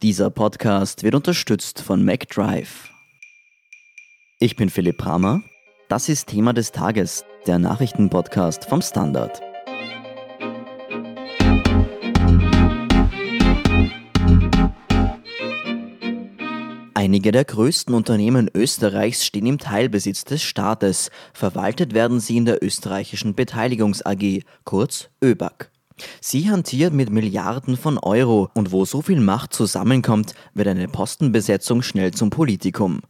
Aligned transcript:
Dieser 0.00 0.30
Podcast 0.30 1.02
wird 1.02 1.16
unterstützt 1.16 1.80
von 1.80 2.04
MacDrive. 2.04 2.88
Ich 4.38 4.54
bin 4.54 4.70
Philipp 4.70 4.96
Bramer. 4.96 5.40
Das 5.88 6.08
ist 6.08 6.28
Thema 6.28 6.52
des 6.52 6.70
Tages, 6.70 7.24
der 7.48 7.58
Nachrichtenpodcast 7.58 8.66
vom 8.66 8.80
Standard. 8.80 9.42
Einige 16.94 17.32
der 17.32 17.44
größten 17.44 17.92
Unternehmen 17.92 18.48
Österreichs 18.54 19.26
stehen 19.26 19.46
im 19.46 19.58
Teilbesitz 19.58 20.22
des 20.22 20.44
Staates. 20.44 21.10
Verwaltet 21.32 21.92
werden 21.92 22.20
sie 22.20 22.36
in 22.36 22.44
der 22.44 22.62
österreichischen 22.62 23.34
Beteiligungs 23.34 24.06
AG, 24.06 24.42
kurz 24.62 25.10
ÖBAG. 25.20 25.72
Sie 26.20 26.50
hantiert 26.50 26.92
mit 26.92 27.10
Milliarden 27.10 27.76
von 27.76 27.98
Euro 27.98 28.50
und 28.54 28.72
wo 28.72 28.84
so 28.84 29.02
viel 29.02 29.20
Macht 29.20 29.52
zusammenkommt, 29.52 30.34
wird 30.54 30.68
eine 30.68 30.88
Postenbesetzung 30.88 31.82
schnell 31.82 32.12
zum 32.12 32.30
Politikum. 32.30 33.00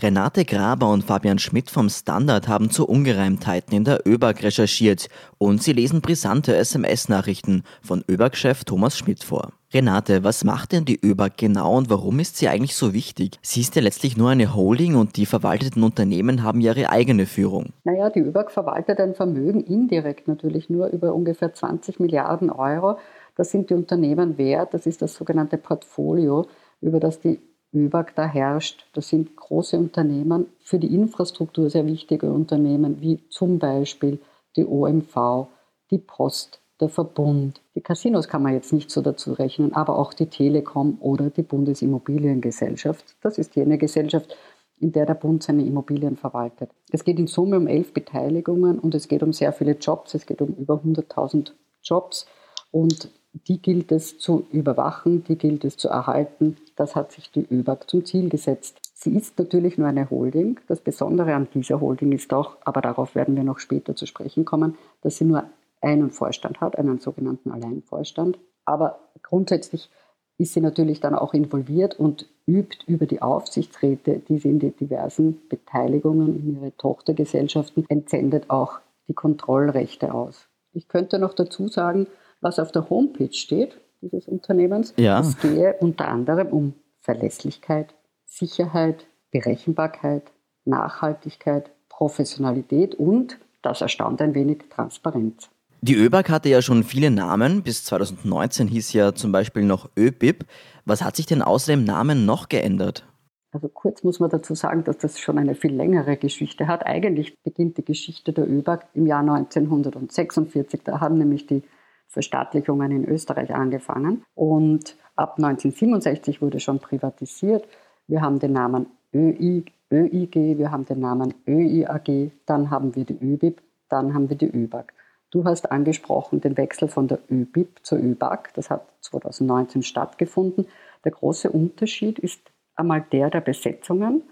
Renate 0.00 0.44
Graber 0.44 0.90
und 0.90 1.04
Fabian 1.04 1.38
Schmidt 1.38 1.70
vom 1.70 1.88
Standard 1.88 2.48
haben 2.48 2.70
zu 2.70 2.86
Ungereimtheiten 2.86 3.74
in 3.74 3.84
der 3.84 4.06
ÖBAG 4.06 4.42
recherchiert 4.42 5.08
und 5.38 5.62
sie 5.62 5.72
lesen 5.72 6.00
brisante 6.00 6.56
SMS-Nachrichten 6.56 7.62
von 7.82 8.04
ÖBAG-Chef 8.08 8.64
Thomas 8.64 8.98
Schmidt 8.98 9.24
vor. 9.24 9.52
Renate, 9.70 10.24
was 10.24 10.44
macht 10.44 10.72
denn 10.72 10.86
die 10.86 10.98
ÖBAG 11.04 11.36
genau 11.36 11.76
und 11.76 11.90
warum 11.90 12.20
ist 12.20 12.38
sie 12.38 12.48
eigentlich 12.48 12.74
so 12.74 12.94
wichtig? 12.94 13.38
Sie 13.42 13.60
ist 13.60 13.76
ja 13.76 13.82
letztlich 13.82 14.16
nur 14.16 14.30
eine 14.30 14.54
Holding 14.54 14.94
und 14.94 15.18
die 15.18 15.26
verwalteten 15.26 15.82
Unternehmen 15.82 16.42
haben 16.42 16.62
ja 16.62 16.72
ihre 16.72 16.88
eigene 16.88 17.26
Führung. 17.26 17.74
Naja, 17.84 18.08
die 18.08 18.20
ÖBAG 18.20 18.50
verwaltet 18.50 18.98
ein 18.98 19.14
Vermögen 19.14 19.62
indirekt 19.62 20.26
natürlich 20.26 20.70
nur 20.70 20.86
über 20.86 21.12
ungefähr 21.12 21.52
20 21.52 22.00
Milliarden 22.00 22.48
Euro. 22.48 22.98
Das 23.36 23.50
sind 23.50 23.68
die 23.68 23.74
Unternehmen 23.74 24.38
wert, 24.38 24.72
das 24.72 24.86
ist 24.86 25.02
das 25.02 25.14
sogenannte 25.14 25.58
Portfolio, 25.58 26.46
über 26.80 26.98
das 26.98 27.20
die 27.20 27.38
ÖBAG 27.74 28.14
da 28.14 28.26
herrscht. 28.26 28.86
Das 28.94 29.10
sind 29.10 29.36
große 29.36 29.76
Unternehmen, 29.76 30.46
für 30.62 30.78
die 30.78 30.94
Infrastruktur 30.94 31.68
sehr 31.68 31.84
wichtige 31.84 32.32
Unternehmen, 32.32 33.02
wie 33.02 33.28
zum 33.28 33.58
Beispiel 33.58 34.18
die 34.56 34.64
OMV, 34.64 35.48
die 35.90 35.98
Post, 35.98 36.62
der 36.80 36.88
Verbund. 36.88 37.60
Die 37.74 37.80
Casinos 37.80 38.28
kann 38.28 38.42
man 38.42 38.54
jetzt 38.54 38.72
nicht 38.72 38.90
so 38.90 39.02
dazu 39.02 39.32
rechnen, 39.32 39.74
aber 39.74 39.98
auch 39.98 40.14
die 40.14 40.26
Telekom 40.26 40.98
oder 41.00 41.30
die 41.30 41.42
Bundesimmobiliengesellschaft. 41.42 43.16
Das 43.20 43.38
ist 43.38 43.56
jene 43.56 43.78
Gesellschaft, 43.78 44.36
in 44.80 44.92
der 44.92 45.06
der 45.06 45.14
Bund 45.14 45.42
seine 45.42 45.64
Immobilien 45.64 46.16
verwaltet. 46.16 46.70
Es 46.90 47.04
geht 47.04 47.18
in 47.18 47.26
Summe 47.26 47.56
um 47.56 47.66
elf 47.66 47.92
Beteiligungen 47.92 48.78
und 48.78 48.94
es 48.94 49.08
geht 49.08 49.22
um 49.22 49.32
sehr 49.32 49.52
viele 49.52 49.72
Jobs. 49.72 50.14
Es 50.14 50.24
geht 50.24 50.40
um 50.40 50.54
über 50.54 50.74
100.000 50.74 51.52
Jobs 51.82 52.26
und 52.70 53.10
die 53.32 53.60
gilt 53.60 53.92
es 53.92 54.18
zu 54.18 54.46
überwachen, 54.50 55.24
die 55.24 55.36
gilt 55.36 55.64
es 55.64 55.76
zu 55.76 55.88
erhalten. 55.88 56.56
Das 56.76 56.96
hat 56.96 57.12
sich 57.12 57.30
die 57.30 57.46
ÖBAG 57.50 57.88
zum 57.88 58.04
Ziel 58.04 58.28
gesetzt. 58.28 58.78
Sie 58.94 59.14
ist 59.14 59.38
natürlich 59.38 59.78
nur 59.78 59.88
eine 59.88 60.10
Holding. 60.10 60.58
Das 60.66 60.80
Besondere 60.80 61.34
an 61.34 61.48
dieser 61.54 61.80
Holding 61.80 62.12
ist 62.12 62.32
auch, 62.32 62.56
aber 62.64 62.80
darauf 62.80 63.14
werden 63.14 63.36
wir 63.36 63.44
noch 63.44 63.58
später 63.58 63.94
zu 63.94 64.06
sprechen 64.06 64.44
kommen, 64.44 64.76
dass 65.02 65.18
sie 65.18 65.24
nur 65.24 65.44
einen 65.80 66.10
Vorstand 66.10 66.60
hat, 66.60 66.76
einen 66.78 66.98
sogenannten 66.98 67.50
Alleinvorstand. 67.50 68.38
Aber 68.64 68.98
grundsätzlich 69.22 69.90
ist 70.38 70.54
sie 70.54 70.60
natürlich 70.60 71.00
dann 71.00 71.14
auch 71.14 71.34
involviert 71.34 71.98
und 71.98 72.28
übt 72.46 72.78
über 72.86 73.06
die 73.06 73.22
Aufsichtsräte, 73.22 74.20
die 74.20 74.38
sie 74.38 74.50
in 74.50 74.58
die 74.58 74.70
diversen 74.70 75.48
Beteiligungen 75.48 76.36
in 76.38 76.56
ihre 76.56 76.76
Tochtergesellschaften 76.76 77.84
entsendet, 77.88 78.48
auch 78.48 78.78
die 79.08 79.14
Kontrollrechte 79.14 80.14
aus. 80.14 80.48
Ich 80.72 80.88
könnte 80.88 81.18
noch 81.18 81.34
dazu 81.34 81.68
sagen, 81.68 82.06
was 82.40 82.58
auf 82.58 82.70
der 82.72 82.88
Homepage 82.88 83.32
steht 83.32 83.80
dieses 84.00 84.28
Unternehmens. 84.28 84.94
Ja. 84.96 85.20
Es 85.20 85.38
gehe 85.38 85.74
unter 85.80 86.08
anderem 86.08 86.48
um 86.48 86.74
Verlässlichkeit, 87.00 87.94
Sicherheit, 88.24 89.06
Berechenbarkeit, 89.30 90.22
Nachhaltigkeit, 90.64 91.70
Professionalität 91.88 92.94
und, 92.94 93.38
das 93.62 93.80
erstaunt 93.80 94.22
ein 94.22 94.34
wenig, 94.34 94.64
Transparenz. 94.70 95.50
Die 95.80 95.94
ÖBAG 95.94 96.28
hatte 96.28 96.48
ja 96.48 96.60
schon 96.60 96.82
viele 96.82 97.10
Namen. 97.10 97.62
Bis 97.62 97.84
2019 97.84 98.66
hieß 98.66 98.92
ja 98.94 99.14
zum 99.14 99.30
Beispiel 99.30 99.62
noch 99.62 99.88
ÖBIP. 99.96 100.44
Was 100.84 101.02
hat 101.02 101.14
sich 101.14 101.26
denn 101.26 101.40
außer 101.40 101.72
dem 101.72 101.84
Namen 101.84 102.26
noch 102.26 102.48
geändert? 102.48 103.06
Also 103.52 103.68
kurz 103.68 104.02
muss 104.02 104.18
man 104.18 104.28
dazu 104.28 104.56
sagen, 104.56 104.82
dass 104.82 104.98
das 104.98 105.20
schon 105.20 105.38
eine 105.38 105.54
viel 105.54 105.72
längere 105.72 106.16
Geschichte 106.16 106.66
hat. 106.66 106.84
Eigentlich 106.84 107.40
beginnt 107.44 107.78
die 107.78 107.84
Geschichte 107.84 108.32
der 108.32 108.48
ÖBAG 108.48 108.86
im 108.94 109.06
Jahr 109.06 109.20
1946. 109.20 110.80
Da 110.82 111.00
haben 111.00 111.16
nämlich 111.16 111.46
die 111.46 111.62
Verstaatlichungen 112.08 112.90
in 112.90 113.04
Österreich 113.04 113.54
angefangen. 113.54 114.24
Und 114.34 114.96
ab 115.14 115.34
1967 115.36 116.42
wurde 116.42 116.58
schon 116.58 116.80
privatisiert. 116.80 117.68
Wir 118.08 118.20
haben 118.20 118.40
den 118.40 118.52
Namen 118.52 118.86
ÖI, 119.14 119.64
ÖIG, 119.92 120.58
wir 120.58 120.72
haben 120.72 120.86
den 120.86 120.98
Namen 121.00 121.34
ÖIAG, 121.46 122.32
dann 122.46 122.70
haben 122.70 122.96
wir 122.96 123.04
die 123.04 123.18
ÖBIP, 123.22 123.62
dann 123.88 124.12
haben 124.12 124.28
wir 124.28 124.36
die 124.36 124.50
ÖBAG. 124.50 124.92
Du 125.30 125.44
hast 125.44 125.70
angesprochen 125.70 126.40
den 126.40 126.56
Wechsel 126.56 126.88
von 126.88 127.06
der 127.06 127.18
ÖBIP 127.30 127.80
zur 127.82 127.98
ÖBAG. 127.98 128.50
Das 128.54 128.70
hat 128.70 128.86
2019 129.02 129.82
stattgefunden. 129.82 130.66
Der 131.04 131.12
große 131.12 131.50
Unterschied 131.50 132.18
ist 132.18 132.40
einmal 132.76 133.04
der 133.12 133.28
der 133.28 133.42
Besetzungen. 133.42 134.22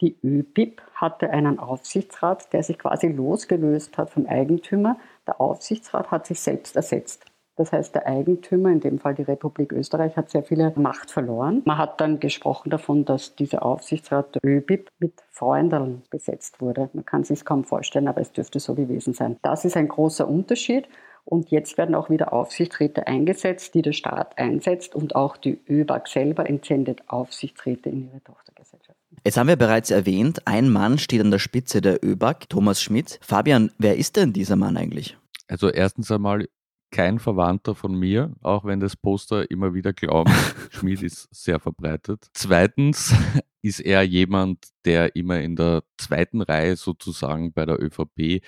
Die 0.00 0.18
ÖBIP 0.22 0.82
hatte 0.94 1.30
einen 1.30 1.58
Aufsichtsrat, 1.58 2.52
der 2.52 2.62
sich 2.62 2.78
quasi 2.78 3.06
losgelöst 3.06 3.96
hat 3.96 4.10
vom 4.10 4.26
Eigentümer. 4.26 4.98
Der 5.26 5.40
Aufsichtsrat 5.40 6.10
hat 6.10 6.26
sich 6.26 6.40
selbst 6.40 6.76
ersetzt. 6.76 7.24
Das 7.56 7.70
heißt, 7.70 7.94
der 7.94 8.06
Eigentümer, 8.06 8.70
in 8.70 8.80
dem 8.80 8.98
Fall 8.98 9.14
die 9.14 9.22
Republik 9.22 9.72
Österreich, 9.72 10.16
hat 10.16 10.30
sehr 10.30 10.42
viel 10.42 10.72
Macht 10.76 11.10
verloren. 11.10 11.62
Man 11.64 11.78
hat 11.78 12.00
dann 12.00 12.18
gesprochen 12.18 12.70
davon, 12.70 13.04
dass 13.04 13.36
dieser 13.36 13.64
Aufsichtsrat 13.64 14.34
der 14.34 14.44
ÖBIP 14.44 14.90
mit 14.98 15.22
Freundeln 15.30 16.02
besetzt 16.10 16.60
wurde. 16.60 16.90
Man 16.92 17.04
kann 17.04 17.22
sich 17.22 17.38
es 17.38 17.44
kaum 17.44 17.64
vorstellen, 17.64 18.08
aber 18.08 18.20
es 18.20 18.32
dürfte 18.32 18.58
so 18.58 18.74
gewesen 18.74 19.14
sein. 19.14 19.36
Das 19.42 19.64
ist 19.64 19.76
ein 19.76 19.88
großer 19.88 20.26
Unterschied. 20.26 20.88
Und 21.26 21.50
jetzt 21.50 21.78
werden 21.78 21.94
auch 21.94 22.10
wieder 22.10 22.34
Aufsichtsräte 22.34 23.06
eingesetzt, 23.06 23.74
die 23.74 23.80
der 23.80 23.92
Staat 23.92 24.36
einsetzt 24.36 24.94
und 24.94 25.16
auch 25.16 25.38
die 25.38 25.58
ÖBAG 25.68 26.06
selber 26.06 26.46
entsendet 26.48 27.02
Aufsichtsräte 27.06 27.88
in 27.88 28.08
ihre 28.08 28.22
Tochtergesellschaften. 28.22 29.16
Jetzt 29.24 29.38
haben 29.38 29.48
wir 29.48 29.56
bereits 29.56 29.90
erwähnt, 29.90 30.46
ein 30.46 30.68
Mann 30.68 30.98
steht 30.98 31.22
an 31.22 31.30
der 31.30 31.38
Spitze 31.38 31.80
der 31.80 32.04
ÖBAG, 32.04 32.48
Thomas 32.50 32.82
Schmidt. 32.82 33.18
Fabian, 33.22 33.70
wer 33.78 33.96
ist 33.96 34.16
denn 34.16 34.34
dieser 34.34 34.56
Mann 34.56 34.76
eigentlich? 34.76 35.16
Also 35.48 35.70
erstens 35.70 36.10
einmal 36.10 36.46
kein 36.94 37.18
Verwandter 37.18 37.74
von 37.74 37.98
mir, 37.98 38.32
auch 38.40 38.64
wenn 38.64 38.78
das 38.78 38.94
Poster 38.94 39.50
immer 39.50 39.74
wieder 39.74 39.92
glauben, 39.92 40.32
Schmied 40.70 41.02
ist 41.02 41.26
sehr 41.34 41.58
verbreitet. 41.58 42.28
Zweitens 42.34 43.12
ist 43.62 43.80
er 43.80 44.02
jemand, 44.04 44.68
der 44.84 45.16
immer 45.16 45.40
in 45.40 45.56
der 45.56 45.82
zweiten 45.98 46.40
Reihe 46.40 46.76
sozusagen 46.76 47.52
bei 47.52 47.66
der 47.66 47.82
ÖVP 47.82 48.42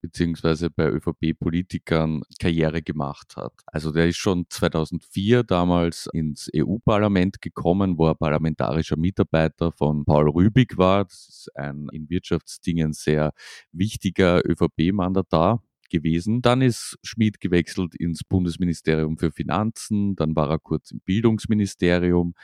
beziehungsweise 0.00 0.70
bei 0.70 0.88
ÖVP-Politikern 0.88 2.22
Karriere 2.38 2.80
gemacht 2.80 3.36
hat. 3.36 3.52
Also 3.66 3.92
der 3.92 4.08
ist 4.08 4.16
schon 4.16 4.46
2004 4.48 5.42
damals 5.42 6.08
ins 6.14 6.48
EU-Parlament 6.56 7.42
gekommen, 7.42 7.98
wo 7.98 8.06
er 8.06 8.14
parlamentarischer 8.14 8.96
Mitarbeiter 8.96 9.72
von 9.72 10.06
Paul 10.06 10.30
Rübig 10.30 10.78
war. 10.78 11.04
Das 11.04 11.28
ist 11.28 11.50
ein 11.54 11.88
in 11.92 12.08
Wirtschaftsdingen 12.08 12.94
sehr 12.94 13.34
wichtiger 13.72 14.40
ÖVP-Mandatar 14.48 15.62
gewesen. 15.90 16.42
Dann 16.42 16.62
ist 16.62 16.98
Schmid 17.02 17.40
gewechselt 17.40 17.94
ins 17.94 18.24
Bundesministerium 18.24 19.18
für 19.18 19.30
Finanzen, 19.30 20.16
dann 20.16 20.34
war 20.34 20.48
er 20.48 20.58
kurz 20.58 20.90
im 20.90 21.00
Bildungsministerium, 21.00 22.34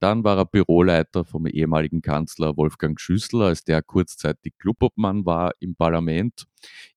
dann 0.00 0.24
war 0.24 0.38
er 0.38 0.46
Büroleiter 0.46 1.24
vom 1.24 1.46
ehemaligen 1.46 2.00
Kanzler 2.00 2.56
Wolfgang 2.56 2.98
Schüssel, 2.98 3.42
als 3.42 3.64
der 3.64 3.82
kurzzeitig 3.82 4.54
Clubobmann 4.58 5.26
war 5.26 5.52
im 5.60 5.74
Parlament, 5.74 6.46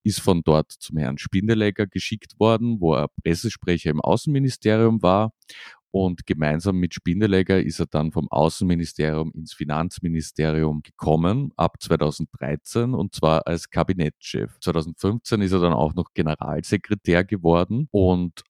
ist 0.03 0.21
von 0.21 0.41
dort 0.43 0.71
zum 0.71 0.97
Herrn 0.97 1.17
Spindelegger 1.17 1.85
geschickt 1.85 2.39
worden, 2.39 2.79
wo 2.79 2.95
er 2.95 3.09
Pressesprecher 3.09 3.89
im 3.89 3.99
Außenministerium 3.99 5.01
war 5.01 5.33
und 5.93 6.25
gemeinsam 6.25 6.77
mit 6.77 6.95
Spindelegger 6.95 7.61
ist 7.61 7.79
er 7.79 7.85
dann 7.85 8.11
vom 8.11 8.27
Außenministerium 8.31 9.31
ins 9.35 9.53
Finanzministerium 9.53 10.81
gekommen 10.81 11.51
ab 11.55 11.75
2013 11.79 12.95
und 12.95 13.13
zwar 13.13 13.45
als 13.45 13.69
Kabinettschef. 13.69 14.59
2015 14.59 15.41
ist 15.41 15.51
er 15.51 15.59
dann 15.59 15.73
auch 15.73 15.93
noch 15.93 16.15
Generalsekretär 16.15 17.23
geworden 17.23 17.89
und 17.91 18.41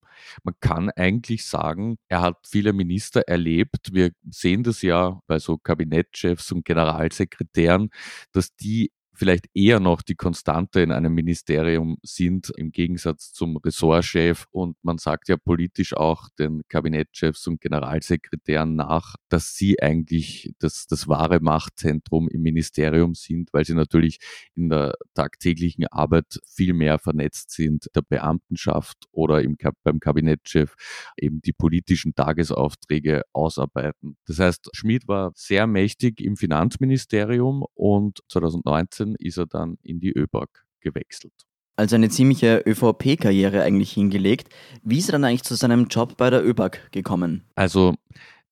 man 0.44 0.56
kann 0.62 0.90
eigentlich 0.92 1.46
sagen, 1.46 1.98
er 2.08 2.22
hat 2.22 2.38
viele 2.48 2.72
Minister 2.72 3.28
erlebt. 3.28 3.94
Wir 3.94 4.12
sehen 4.30 4.64
das 4.64 4.82
ja 4.82 5.20
bei 5.28 5.38
so 5.38 5.58
Kabinettchefs 5.58 6.50
und 6.54 6.64
Generalsekretären, 6.64 7.90
dass 8.32 8.56
die 8.56 8.92
vielleicht 9.14 9.48
eher 9.54 9.80
noch 9.80 10.02
die 10.02 10.16
Konstante 10.16 10.82
in 10.82 10.92
einem 10.92 11.14
Ministerium 11.14 11.98
sind, 12.04 12.52
im 12.58 12.72
Gegensatz 12.72 13.32
zum 13.32 13.58
Ressortchef. 13.58 14.46
Und 14.52 14.78
man 14.84 14.98
sagt 14.98 15.30
ja 15.30 15.38
politisch 15.38 15.96
auch 15.96 16.30
den 16.40 16.64
Kabinettchefs 16.68 17.48
und 17.48 17.62
Generalsekretären 17.62 18.76
nach, 18.76 19.16
dass 19.30 19.56
sie 19.56 19.82
eigentlich 19.82 20.54
das, 20.60 20.88
das 20.88 21.08
wahre 21.08 21.40
Machtzentrum 21.40 22.28
im 22.28 22.42
Ministerium 22.42 23.14
sind, 23.14 23.50
weil 23.54 23.66
sie 23.66 23.76
natürlich 23.76 24.18
in 24.56 24.70
der 24.70 24.96
tagtäglichen 25.14 25.88
Arbeit 25.88 26.40
viel 26.48 26.74
mehr 26.74 26.98
vernetzt 26.98 27.52
sind, 27.52 27.90
der 27.96 28.02
Beamtenschaft 28.02 28.98
oder 29.12 29.44
im, 29.44 29.58
beim 29.84 30.00
Kabinettchef 30.00 30.76
eben 31.18 31.42
die 31.42 31.54
politischen 31.54 32.16
Tagesaufträge 32.16 33.24
ausarbeiten. 33.34 34.18
Das 34.26 34.40
heißt, 34.40 34.70
Schmid 34.74 35.08
war 35.08 35.32
sehr 35.36 35.68
mächtig 35.68 36.20
im 36.20 36.36
Finanzministerium 36.36 37.66
und 37.76 38.20
2019 38.30 39.03
ist 39.16 39.38
er 39.38 39.46
dann 39.46 39.78
in 39.84 40.00
die 40.00 40.12
ÖBAG 40.12 40.50
gewechselt. 40.80 41.34
Also 41.76 41.96
eine 41.96 42.10
ziemliche 42.10 42.64
ÖVP-Karriere 42.66 43.64
eigentlich 43.64 43.92
hingelegt. 43.92 44.54
Wie 44.84 45.00
ist 45.00 45.10
er 45.10 45.14
dann 45.14 45.24
eigentlich 45.26 45.44
zu 45.44 45.56
seinem 45.56 45.88
Job 45.88 46.18
bei 46.18 46.30
der 46.30 46.46
ÖBAG 46.46 46.92
gekommen? 46.92 47.46
Also 47.56 47.96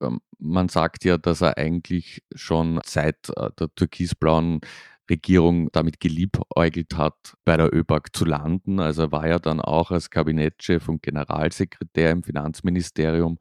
ähm, 0.01 0.21
man 0.39 0.69
sagt 0.69 1.05
ja, 1.05 1.17
dass 1.17 1.41
er 1.41 1.57
eigentlich 1.57 2.23
schon 2.33 2.79
seit 2.83 3.29
äh, 3.35 3.49
der 3.59 3.73
türkisblauen 3.75 4.61
Regierung 5.09 5.69
damit 5.71 5.99
geliebäugelt 5.99 6.97
hat, 6.97 7.35
bei 7.43 7.57
der 7.57 7.73
ÖBAG 7.73 8.07
zu 8.13 8.25
landen. 8.25 8.79
Also 8.79 9.03
er 9.03 9.11
war 9.11 9.27
ja 9.27 9.39
dann 9.39 9.59
auch 9.59 9.91
als 9.91 10.09
Kabinettschef 10.09 10.87
und 10.87 11.03
Generalsekretär 11.03 12.11
im 12.11 12.23
Finanzministerium 12.23 13.37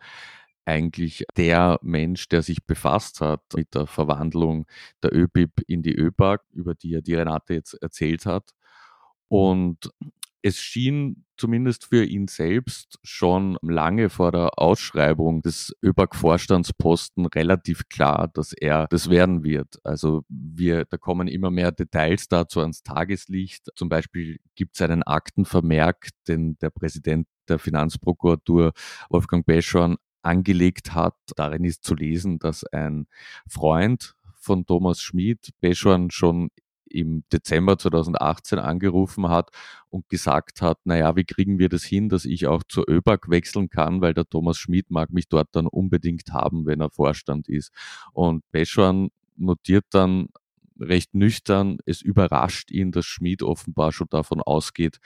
eigentlich 0.70 1.24
der 1.36 1.78
Mensch, 1.82 2.28
der 2.28 2.42
sich 2.42 2.64
befasst 2.64 3.20
hat 3.20 3.42
mit 3.54 3.74
der 3.74 3.86
Verwandlung 3.86 4.66
der 5.02 5.14
ÖBIP 5.14 5.62
in 5.66 5.82
die 5.82 5.94
ÖBAG, 5.94 6.40
über 6.52 6.74
die 6.74 6.90
ja 6.90 7.00
die 7.00 7.14
Renate 7.14 7.54
jetzt 7.54 7.74
erzählt 7.74 8.24
hat. 8.26 8.50
Und 9.28 9.90
es 10.42 10.58
schien 10.58 11.24
zumindest 11.36 11.86
für 11.86 12.04
ihn 12.04 12.28
selbst 12.28 12.98
schon 13.02 13.58
lange 13.62 14.10
vor 14.10 14.32
der 14.32 14.58
Ausschreibung 14.58 15.42
des 15.42 15.74
ÖBAG-Vorstandsposten 15.82 17.26
relativ 17.26 17.88
klar, 17.88 18.28
dass 18.32 18.52
er 18.52 18.86
das 18.90 19.10
werden 19.10 19.42
wird. 19.42 19.78
Also 19.84 20.22
wir, 20.28 20.84
da 20.84 20.96
kommen 20.96 21.28
immer 21.28 21.50
mehr 21.50 21.72
Details 21.72 22.28
dazu 22.28 22.60
ans 22.60 22.82
Tageslicht. 22.82 23.68
Zum 23.74 23.88
Beispiel 23.88 24.38
gibt 24.54 24.76
es 24.76 24.82
einen 24.82 25.02
Aktenvermerk, 25.02 26.08
den 26.28 26.58
der 26.58 26.70
Präsident 26.70 27.26
der 27.48 27.58
Finanzprokuratur 27.58 28.72
Wolfgang 29.08 29.44
Beschorn 29.44 29.96
angelegt 30.22 30.94
hat. 30.94 31.16
Darin 31.36 31.64
ist 31.64 31.84
zu 31.84 31.94
lesen, 31.94 32.38
dass 32.38 32.64
ein 32.64 33.06
Freund 33.48 34.14
von 34.34 34.66
Thomas 34.66 35.00
Schmid 35.00 35.50
Beschorn 35.60 36.10
schon 36.10 36.50
im 36.90 37.24
Dezember 37.32 37.78
2018 37.78 38.58
angerufen 38.58 39.28
hat 39.28 39.50
und 39.90 40.08
gesagt 40.08 40.60
hat, 40.60 40.78
naja, 40.84 41.16
wie 41.16 41.24
kriegen 41.24 41.58
wir 41.58 41.68
das 41.68 41.84
hin, 41.84 42.08
dass 42.08 42.24
ich 42.24 42.46
auch 42.46 42.62
zur 42.68 42.88
ÖBAG 42.88 43.30
wechseln 43.30 43.70
kann, 43.70 44.00
weil 44.00 44.12
der 44.12 44.28
Thomas 44.28 44.58
Schmid 44.58 44.90
mag 44.90 45.10
mich 45.10 45.28
dort 45.28 45.48
dann 45.52 45.66
unbedingt 45.66 46.32
haben, 46.32 46.66
wenn 46.66 46.80
er 46.80 46.90
Vorstand 46.90 47.48
ist. 47.48 47.72
Und 48.12 48.42
Beschorn 48.50 49.10
notiert 49.36 49.86
dann 49.90 50.28
recht 50.80 51.14
nüchtern, 51.14 51.78
es 51.84 52.00
überrascht 52.02 52.70
ihn, 52.70 52.90
dass 52.90 53.04
Schmid 53.04 53.42
offenbar 53.42 53.92
schon 53.92 54.08
davon 54.08 54.40
ausgeht, 54.40 54.98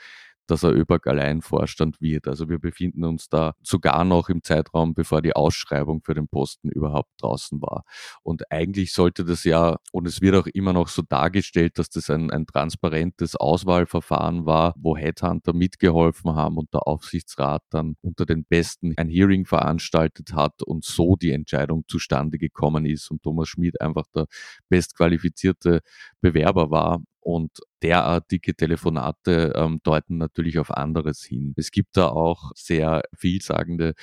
dass 0.47 0.63
er 0.63 0.73
ÖBAG 0.73 1.07
allein 1.07 1.41
Vorstand 1.41 2.01
wird. 2.01 2.27
Also 2.27 2.49
wir 2.49 2.59
befinden 2.59 3.03
uns 3.03 3.29
da 3.29 3.53
sogar 3.61 4.03
noch 4.03 4.29
im 4.29 4.43
Zeitraum, 4.43 4.93
bevor 4.93 5.21
die 5.21 5.35
Ausschreibung 5.35 6.01
für 6.03 6.13
den 6.13 6.27
Posten 6.27 6.69
überhaupt 6.69 7.11
draußen 7.21 7.61
war. 7.61 7.83
Und 8.23 8.51
eigentlich 8.51 8.93
sollte 8.93 9.25
das 9.25 9.43
ja, 9.43 9.77
und 9.91 10.07
es 10.07 10.21
wird 10.21 10.35
auch 10.35 10.47
immer 10.47 10.73
noch 10.73 10.87
so 10.87 11.01
dargestellt, 11.01 11.77
dass 11.77 11.89
das 11.89 12.09
ein, 12.09 12.31
ein 12.31 12.45
transparentes 12.45 13.35
Auswahlverfahren 13.35 14.45
war, 14.45 14.73
wo 14.77 14.95
Headhunter 14.97 15.53
mitgeholfen 15.53 16.35
haben 16.35 16.57
und 16.57 16.73
der 16.73 16.87
Aufsichtsrat 16.87 17.63
dann 17.69 17.95
unter 18.01 18.25
den 18.25 18.45
Besten 18.45 18.93
ein 18.97 19.09
Hearing 19.09 19.45
veranstaltet 19.45 20.33
hat 20.33 20.63
und 20.63 20.83
so 20.83 21.15
die 21.15 21.31
Entscheidung 21.31 21.83
zustande 21.87 22.37
gekommen 22.37 22.85
ist 22.85 23.09
und 23.11 23.23
Thomas 23.23 23.49
Schmid 23.49 23.81
einfach 23.81 24.05
der 24.15 24.25
bestqualifizierte 24.69 25.81
Bewerber 26.21 26.69
war. 26.71 27.01
Und 27.25 27.57
derartige 27.81 28.55
Telefonate 28.55 29.53
ähm, 29.55 29.79
deuten 29.81 30.17
natürlich 30.19 30.59
auf 30.59 30.69
anderes 30.69 31.23
hin. 31.23 31.55
Es 31.57 31.71
gibt 31.71 31.97
da 31.97 32.09
auch 32.09 32.51
sehr 32.53 33.01
vielsagende 33.17 33.95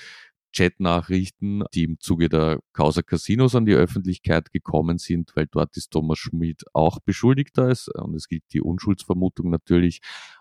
Chatnachrichten, 0.53 1.63
die 1.73 1.85
im 1.85 2.01
Zuge 2.01 2.29
der 2.29 2.59
Causa 2.73 3.03
Casinos 3.03 3.55
an 3.55 3.65
die 3.65 3.75
Öffentlichkeit 3.75 4.51
gekommen 4.53 4.99
sind, 4.99 5.31
weil 5.37 5.47
dort 5.47 5.77
ist 5.77 5.93
Thomas 5.93 6.19
Schmidt 6.19 6.65
auch 6.73 6.99
Beschuldigter 6.99 7.71
ist 7.71 7.89
und 7.95 8.17
es 8.17 8.27
gilt 8.27 8.43
die 8.53 8.61
Unschuldsvermutung 8.61 9.51
natürlich. 9.51 10.01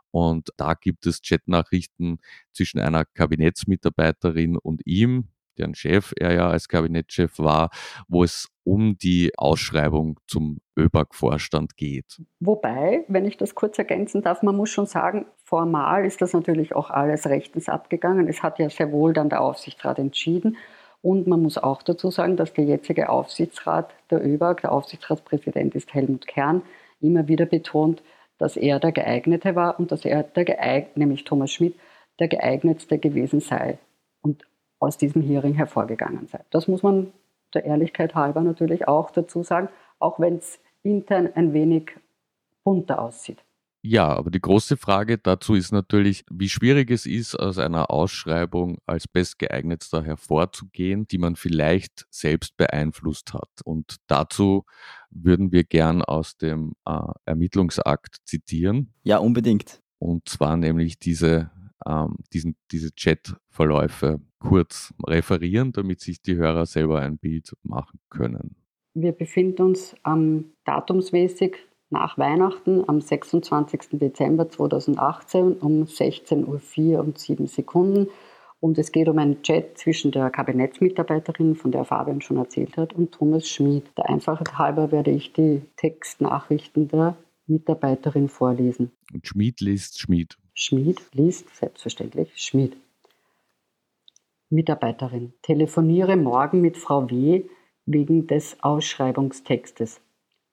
Und 0.09 0.49
da 0.57 0.73
gibt 0.73 1.05
es 1.05 1.21
Chatnachrichten 1.21 2.17
zwischen 2.51 2.79
einer 2.79 3.05
Kabinettsmitarbeiterin 3.05 4.57
und 4.57 4.81
ihm, 4.85 5.29
deren 5.57 5.75
Chef 5.75 6.13
er 6.17 6.33
ja 6.33 6.49
als 6.49 6.67
Kabinettschef 6.67 7.39
war, 7.39 7.69
wo 8.07 8.23
es 8.23 8.49
um 8.63 8.97
die 8.97 9.31
Ausschreibung 9.37 10.19
zum 10.27 10.59
ÖBAG-Vorstand 10.77 11.75
geht. 11.77 12.21
Wobei, 12.39 13.03
wenn 13.07 13.25
ich 13.25 13.37
das 13.37 13.55
kurz 13.55 13.77
ergänzen 13.77 14.21
darf, 14.21 14.43
man 14.43 14.55
muss 14.55 14.69
schon 14.69 14.85
sagen, 14.85 15.25
formal 15.43 16.05
ist 16.05 16.21
das 16.21 16.33
natürlich 16.33 16.75
auch 16.75 16.89
alles 16.89 17.27
rechtens 17.27 17.69
abgegangen. 17.69 18.27
Es 18.27 18.43
hat 18.43 18.59
ja 18.59 18.69
sehr 18.69 18.91
wohl 18.91 19.13
dann 19.13 19.29
der 19.29 19.41
Aufsichtsrat 19.41 19.99
entschieden. 19.99 20.57
Und 21.01 21.25
man 21.25 21.41
muss 21.41 21.57
auch 21.57 21.81
dazu 21.81 22.11
sagen, 22.11 22.37
dass 22.37 22.53
der 22.53 22.65
jetzige 22.65 23.09
Aufsichtsrat 23.09 23.93
der 24.11 24.23
ÖBAG, 24.23 24.61
der 24.61 24.71
Aufsichtsratspräsident 24.71 25.73
ist 25.73 25.93
Helmut 25.93 26.27
Kern, 26.27 26.61
immer 26.99 27.27
wieder 27.27 27.47
betont, 27.47 28.03
dass 28.37 28.55
er 28.55 28.79
der 28.79 28.91
geeignete 28.91 29.55
war 29.55 29.79
und 29.79 29.91
dass 29.91 30.05
er 30.05 30.23
der 30.23 30.45
geeignet, 30.45 30.97
nämlich 30.97 31.23
Thomas 31.23 31.51
Schmidt, 31.51 31.75
der 32.19 32.27
geeignetste 32.27 32.99
gewesen 32.99 33.39
sei. 33.39 33.79
Aus 34.81 34.97
diesem 34.97 35.21
Hearing 35.21 35.53
hervorgegangen 35.53 36.27
sei. 36.27 36.41
Das 36.49 36.67
muss 36.67 36.83
man 36.83 37.13
der 37.53 37.65
Ehrlichkeit 37.65 38.15
halber 38.15 38.41
natürlich 38.41 38.87
auch 38.87 39.11
dazu 39.11 39.43
sagen, 39.43 39.69
auch 39.99 40.19
wenn 40.19 40.37
es 40.37 40.59
intern 40.83 41.29
ein 41.35 41.53
wenig 41.53 41.91
bunter 42.63 42.99
aussieht. 43.01 43.43
Ja, 43.83 44.09
aber 44.09 44.29
die 44.29 44.41
große 44.41 44.77
Frage 44.77 45.17
dazu 45.17 45.55
ist 45.55 45.71
natürlich, 45.71 46.23
wie 46.29 46.49
schwierig 46.49 46.91
es 46.91 47.07
ist, 47.07 47.35
aus 47.35 47.57
einer 47.57 47.89
Ausschreibung 47.89 48.77
als 48.85 49.07
bestgeeignetster 49.07 50.03
hervorzugehen, 50.03 51.07
die 51.07 51.17
man 51.17 51.35
vielleicht 51.35 52.05
selbst 52.11 52.57
beeinflusst 52.57 53.33
hat. 53.33 53.49
Und 53.63 53.95
dazu 54.05 54.65
würden 55.09 55.51
wir 55.51 55.63
gern 55.63 56.03
aus 56.03 56.37
dem 56.37 56.73
äh, 56.85 56.99
Ermittlungsakt 57.25 58.17
zitieren. 58.23 58.93
Ja, 59.03 59.17
unbedingt. 59.17 59.81
Und 59.97 60.29
zwar 60.29 60.57
nämlich 60.57 60.99
diese 60.99 61.49
ähm, 61.85 62.17
diesen, 62.33 62.55
diese 62.71 62.91
Chatverläufe 62.91 64.19
kurz 64.39 64.93
referieren, 65.07 65.71
damit 65.71 66.01
sich 66.01 66.21
die 66.21 66.35
Hörer 66.35 66.65
selber 66.65 66.99
ein 66.99 67.17
Bild 67.17 67.55
machen 67.63 67.99
können. 68.09 68.55
Wir 68.93 69.13
befinden 69.13 69.61
uns 69.61 69.95
am 70.03 70.51
datumsmäßig 70.65 71.57
nach 71.89 72.17
Weihnachten 72.17 72.87
am 72.87 73.01
26. 73.01 73.99
Dezember 73.99 74.49
2018 74.49 75.53
um 75.57 75.83
16.04 75.83 76.93
Uhr 76.93 76.99
und 76.99 77.19
7 77.19 77.47
Sekunden. 77.47 78.07
Und 78.59 78.77
es 78.77 78.91
geht 78.91 79.09
um 79.09 79.17
einen 79.17 79.41
Chat 79.41 79.77
zwischen 79.77 80.11
der 80.11 80.29
Kabinettsmitarbeiterin, 80.29 81.55
von 81.55 81.71
der 81.71 81.83
Fabian 81.83 82.21
schon 82.21 82.37
erzählt 82.37 82.77
hat, 82.77 82.93
und 82.93 83.11
Thomas 83.11 83.47
Schmid. 83.47 83.85
Der 83.97 84.07
Einfachheit 84.07 84.57
halber 84.57 84.91
werde 84.91 85.11
ich 85.11 85.33
die 85.33 85.63
Textnachrichten 85.77 86.87
der 86.87 87.17
Mitarbeiterin 87.47 88.29
vorlesen. 88.29 88.91
Und 89.11 89.27
Schmid 89.27 89.61
liest 89.61 89.99
Schmid. 89.99 90.37
Schmid 90.53 91.01
liest 91.13 91.55
selbstverständlich 91.55 92.31
Schmid. 92.35 92.77
Mitarbeiterin, 94.49 95.33
telefoniere 95.41 96.17
morgen 96.17 96.61
mit 96.61 96.77
Frau 96.77 97.09
W. 97.09 97.45
wegen 97.85 98.27
des 98.27 98.57
Ausschreibungstextes. 98.61 100.01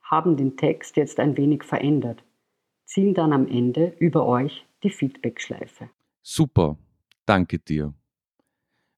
Haben 0.02 0.36
den 0.36 0.56
Text 0.56 0.96
jetzt 0.96 1.18
ein 1.18 1.36
wenig 1.36 1.64
verändert. 1.64 2.22
Ziehen 2.84 3.12
dann 3.12 3.32
am 3.32 3.46
Ende 3.48 3.94
über 3.98 4.24
euch 4.24 4.64
die 4.82 4.90
Feedback-Schleife. 4.90 5.90
Super, 6.22 6.78
danke 7.26 7.58
dir. 7.58 7.92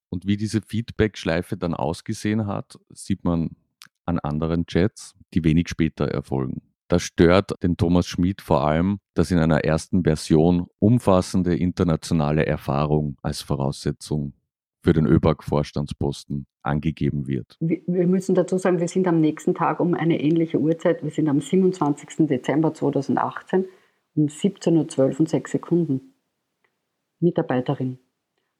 Und 0.09 0.27
wie 0.27 0.37
diese 0.37 0.61
Feedback-Schleife 0.61 1.57
dann 1.57 1.73
ausgesehen 1.73 2.45
hat, 2.45 2.79
sieht 2.89 3.23
man 3.23 3.55
an 4.05 4.19
anderen 4.19 4.65
Chats, 4.65 5.15
die 5.33 5.43
wenig 5.43 5.67
später 5.67 6.05
erfolgen. 6.07 6.61
Da 6.91 6.99
stört 6.99 7.53
den 7.63 7.77
Thomas 7.77 8.05
Schmid 8.05 8.41
vor 8.41 8.67
allem, 8.67 8.99
dass 9.13 9.31
in 9.31 9.37
einer 9.37 9.63
ersten 9.63 10.03
Version 10.03 10.67
umfassende 10.77 11.55
internationale 11.55 12.45
Erfahrung 12.45 13.15
als 13.21 13.41
Voraussetzung 13.41 14.33
für 14.81 14.91
den 14.91 15.05
ÖBAG-Vorstandsposten 15.05 16.47
angegeben 16.63 17.27
wird. 17.27 17.55
Wir 17.61 18.07
müssen 18.07 18.35
dazu 18.35 18.57
sagen, 18.57 18.81
wir 18.81 18.89
sind 18.89 19.07
am 19.07 19.21
nächsten 19.21 19.55
Tag 19.55 19.79
um 19.79 19.93
eine 19.93 20.19
ähnliche 20.19 20.59
Uhrzeit, 20.59 21.01
wir 21.01 21.11
sind 21.11 21.29
am 21.29 21.39
27. 21.39 22.27
Dezember 22.27 22.73
2018 22.73 23.69
um 24.15 24.25
17.12 24.25 24.99
Uhr 24.99 25.19
und 25.21 25.29
6 25.29 25.49
Sekunden. 25.49 26.13
Mitarbeiterin, 27.21 27.99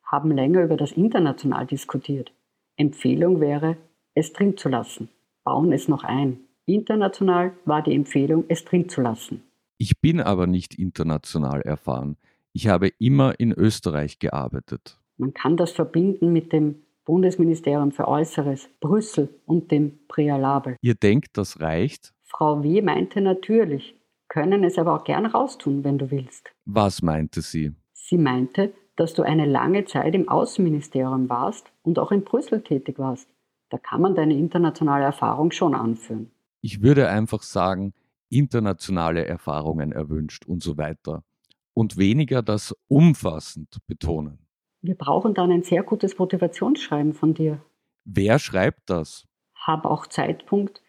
haben 0.03 0.31
länger 0.31 0.63
über 0.63 0.77
das 0.77 0.93
International 0.93 1.67
diskutiert. 1.67 2.31
Empfehlung 2.77 3.41
wäre, 3.41 3.75
es 4.13 4.31
drin 4.31 4.55
zu 4.55 4.69
lassen. 4.69 5.09
Bauen 5.43 5.73
es 5.73 5.89
noch 5.89 6.05
ein. 6.05 6.45
International 6.65 7.53
war 7.65 7.81
die 7.81 7.95
Empfehlung, 7.95 8.45
es 8.47 8.63
drin 8.65 8.89
zu 8.89 9.01
lassen. 9.01 9.43
Ich 9.77 9.99
bin 9.99 10.21
aber 10.21 10.47
nicht 10.47 10.77
international 10.77 11.61
erfahren. 11.61 12.17
Ich 12.53 12.67
habe 12.67 12.89
immer 12.99 13.39
in 13.39 13.51
Österreich 13.51 14.19
gearbeitet. 14.19 14.99
Man 15.17 15.33
kann 15.33 15.57
das 15.57 15.71
verbinden 15.71 16.33
mit 16.33 16.53
dem 16.53 16.83
Bundesministerium 17.05 17.91
für 17.91 18.07
Äußeres, 18.07 18.69
Brüssel 18.79 19.29
und 19.45 19.71
dem 19.71 19.99
Präalabel. 20.07 20.75
Ihr 20.81 20.95
denkt, 20.95 21.37
das 21.37 21.59
reicht? 21.59 22.13
Frau 22.23 22.63
W. 22.63 22.81
meinte 22.81 23.21
natürlich, 23.21 23.95
können 24.27 24.63
es 24.63 24.77
aber 24.77 24.95
auch 24.95 25.03
gern 25.03 25.25
raustun, 25.25 25.83
wenn 25.83 25.97
du 25.97 26.11
willst. 26.11 26.51
Was 26.65 27.01
meinte 27.01 27.41
sie? 27.41 27.73
Sie 27.93 28.17
meinte, 28.17 28.73
dass 28.95 29.13
du 29.13 29.23
eine 29.23 29.45
lange 29.45 29.85
Zeit 29.85 30.13
im 30.13 30.29
Außenministerium 30.29 31.27
warst 31.29 31.71
und 31.81 31.97
auch 31.97 32.11
in 32.11 32.23
Brüssel 32.23 32.61
tätig 32.61 32.99
warst. 32.99 33.27
Da 33.69 33.77
kann 33.77 34.01
man 34.01 34.15
deine 34.15 34.37
internationale 34.37 35.05
Erfahrung 35.05 35.51
schon 35.51 35.73
anführen. 35.73 36.29
Ich 36.61 36.81
würde 36.81 37.09
einfach 37.09 37.41
sagen, 37.41 37.93
internationale 38.29 39.25
Erfahrungen 39.25 39.91
erwünscht 39.91 40.45
und 40.45 40.63
so 40.63 40.77
weiter. 40.77 41.23
Und 41.73 41.97
weniger 41.97 42.41
das 42.41 42.75
umfassend 42.87 43.77
betonen. 43.87 44.39
Wir 44.81 44.95
brauchen 44.95 45.33
dann 45.33 45.51
ein 45.51 45.63
sehr 45.63 45.83
gutes 45.83 46.17
Motivationsschreiben 46.17 47.13
von 47.13 47.33
dir. 47.33 47.61
Wer 48.03 48.39
schreibt 48.39 48.89
das? 48.89 49.27
Hab 49.55 49.85
auch 49.85 50.07
Zeitpunkt, 50.07 50.81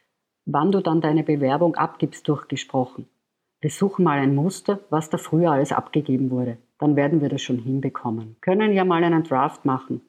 wann 0.47 0.73
du 0.73 0.81
dann 0.81 1.01
deine 1.01 1.23
Bewerbung 1.23 1.75
abgibst, 1.75 2.27
durchgesprochen. 2.27 3.07
Wir 3.61 3.71
suchen 3.71 4.05
mal 4.05 4.19
ein 4.19 4.35
Muster, 4.35 4.81
was 4.91 5.11
da 5.11 5.19
früher 5.19 5.53
alles 5.53 5.73
abgegeben 5.73 6.31
wurde. 6.31 6.59
Dann 6.79 6.97
werden 6.97 7.21
wir 7.21 7.29
das 7.29 7.43
schon 7.43 7.59
hinbekommen. 7.59 8.37
Können 8.41 8.73
ja 8.73 8.85
mal 8.85 9.05
einen 9.05 9.23
Draft 9.23 9.65
machen. 9.65 10.01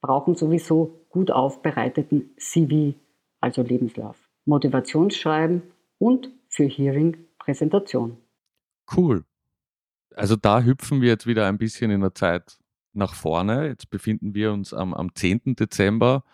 Brauchen 0.00 0.36
sowieso 0.36 1.06
gut 1.10 1.30
aufbereiteten 1.30 2.30
CV, 2.38 2.94
also 3.40 3.62
Lebenslauf. 3.62 4.23
Motivationsschreiben 4.44 5.62
und 5.98 6.30
für 6.48 6.64
Hearing 6.64 7.16
Präsentation. 7.38 8.18
Cool. 8.94 9.24
Also 10.14 10.36
da 10.36 10.62
hüpfen 10.62 11.00
wir 11.00 11.08
jetzt 11.08 11.26
wieder 11.26 11.46
ein 11.46 11.58
bisschen 11.58 11.90
in 11.90 12.00
der 12.00 12.14
Zeit 12.14 12.58
nach 12.92 13.14
vorne. 13.14 13.66
Jetzt 13.68 13.90
befinden 13.90 14.34
wir 14.34 14.52
uns 14.52 14.72
am, 14.72 14.94
am 14.94 15.14
10. 15.14 15.56
Dezember 15.56 16.24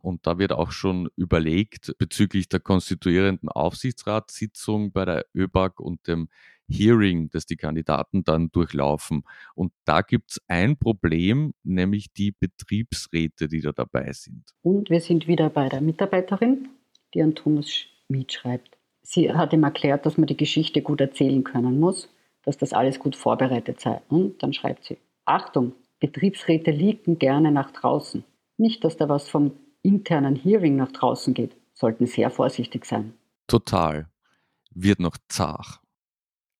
und 0.00 0.26
da 0.26 0.38
wird 0.38 0.52
auch 0.52 0.70
schon 0.70 1.08
überlegt 1.16 1.94
bezüglich 1.98 2.48
der 2.48 2.60
konstituierenden 2.60 3.48
Aufsichtsratssitzung 3.48 4.92
bei 4.92 5.04
der 5.04 5.26
ÖBAG 5.34 5.80
und 5.80 6.06
dem 6.06 6.28
Hearing, 6.68 7.30
das 7.30 7.46
die 7.46 7.56
Kandidaten 7.56 8.22
dann 8.22 8.50
durchlaufen. 8.52 9.24
Und 9.54 9.72
da 9.84 10.02
gibt 10.02 10.32
es 10.32 10.40
ein 10.46 10.76
Problem, 10.76 11.52
nämlich 11.64 12.12
die 12.12 12.32
Betriebsräte, 12.32 13.48
die 13.48 13.60
da 13.60 13.72
dabei 13.72 14.12
sind. 14.12 14.44
Und 14.62 14.88
wir 14.88 15.00
sind 15.00 15.26
wieder 15.26 15.50
bei 15.50 15.68
der 15.68 15.80
Mitarbeiterin, 15.80 16.68
die 17.14 17.22
an 17.22 17.34
Thomas 17.34 17.70
Schmid 17.70 18.32
schreibt. 18.32 18.76
Sie 19.02 19.32
hat 19.32 19.52
ihm 19.52 19.64
erklärt, 19.64 20.06
dass 20.06 20.18
man 20.18 20.26
die 20.26 20.36
Geschichte 20.36 20.82
gut 20.82 21.00
erzählen 21.00 21.42
können 21.42 21.80
muss, 21.80 22.08
dass 22.44 22.58
das 22.58 22.72
alles 22.72 22.98
gut 22.98 23.16
vorbereitet 23.16 23.80
sei. 23.80 24.00
Und 24.08 24.42
dann 24.42 24.52
schreibt 24.52 24.84
sie, 24.84 24.98
Achtung, 25.24 25.74
Betriebsräte 26.00 26.70
liegen 26.70 27.18
gerne 27.18 27.52
nach 27.52 27.70
draußen. 27.70 28.24
Nicht, 28.56 28.84
dass 28.84 28.96
da 28.96 29.08
was 29.08 29.28
vom 29.28 29.52
internen 29.82 30.36
Hearing 30.36 30.76
nach 30.76 30.92
draußen 30.92 31.34
geht. 31.34 31.56
Sollten 31.74 32.06
sehr 32.06 32.30
vorsichtig 32.30 32.84
sein. 32.84 33.14
Total. 33.46 34.08
Wird 34.72 35.00
noch 35.00 35.16
zart. 35.28 35.80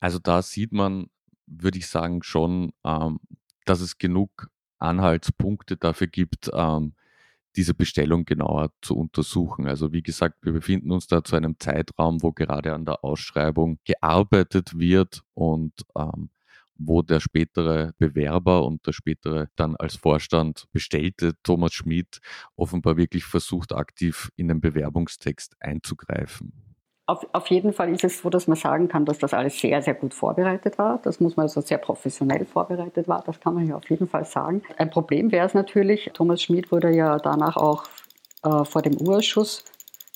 Also 0.00 0.18
da 0.18 0.42
sieht 0.42 0.72
man, 0.72 1.08
würde 1.46 1.78
ich 1.78 1.88
sagen, 1.88 2.22
schon, 2.22 2.72
ähm, 2.84 3.20
dass 3.66 3.80
es 3.80 3.98
genug 3.98 4.50
Anhaltspunkte 4.78 5.76
dafür 5.76 6.06
gibt, 6.06 6.50
ähm, 6.54 6.94
diese 7.56 7.74
Bestellung 7.74 8.24
genauer 8.24 8.70
zu 8.80 8.96
untersuchen. 8.96 9.66
Also 9.66 9.92
wie 9.92 10.02
gesagt, 10.02 10.36
wir 10.42 10.52
befinden 10.52 10.92
uns 10.92 11.06
da 11.06 11.24
zu 11.24 11.36
einem 11.36 11.56
Zeitraum, 11.58 12.22
wo 12.22 12.32
gerade 12.32 12.74
an 12.74 12.84
der 12.84 13.04
Ausschreibung 13.04 13.78
gearbeitet 13.84 14.78
wird 14.78 15.22
und 15.34 15.72
ähm, 15.96 16.30
wo 16.80 17.02
der 17.02 17.20
spätere 17.20 17.92
Bewerber 17.98 18.64
und 18.64 18.86
der 18.86 18.92
spätere 18.92 19.48
dann 19.56 19.76
als 19.76 19.96
Vorstand 19.96 20.66
bestellte 20.72 21.34
Thomas 21.42 21.74
Schmid 21.74 22.20
offenbar 22.56 22.96
wirklich 22.96 23.24
versucht, 23.24 23.72
aktiv 23.72 24.30
in 24.36 24.48
den 24.48 24.60
Bewerbungstext 24.60 25.56
einzugreifen. 25.60 26.69
Auf, 27.10 27.26
auf, 27.32 27.48
jeden 27.48 27.72
Fall 27.72 27.92
ist 27.92 28.04
es 28.04 28.18
so, 28.18 28.30
dass 28.30 28.46
man 28.46 28.56
sagen 28.56 28.86
kann, 28.86 29.04
dass 29.04 29.18
das 29.18 29.34
alles 29.34 29.58
sehr, 29.58 29.82
sehr 29.82 29.94
gut 29.94 30.14
vorbereitet 30.14 30.78
war. 30.78 31.00
Das 31.02 31.18
muss 31.18 31.36
man 31.36 31.46
also 31.46 31.60
sehr 31.60 31.78
professionell 31.78 32.44
vorbereitet 32.44 33.08
war. 33.08 33.24
Das 33.26 33.40
kann 33.40 33.54
man 33.54 33.66
ja 33.66 33.74
auf 33.74 33.90
jeden 33.90 34.06
Fall 34.06 34.24
sagen. 34.24 34.62
Ein 34.78 34.90
Problem 34.90 35.32
wäre 35.32 35.44
es 35.44 35.52
natürlich, 35.52 36.08
Thomas 36.14 36.40
Schmid 36.40 36.70
wurde 36.70 36.94
ja 36.94 37.18
danach 37.18 37.56
auch 37.56 37.82
äh, 38.44 38.64
vor 38.64 38.82
dem 38.82 38.96
Urschuss 39.00 39.64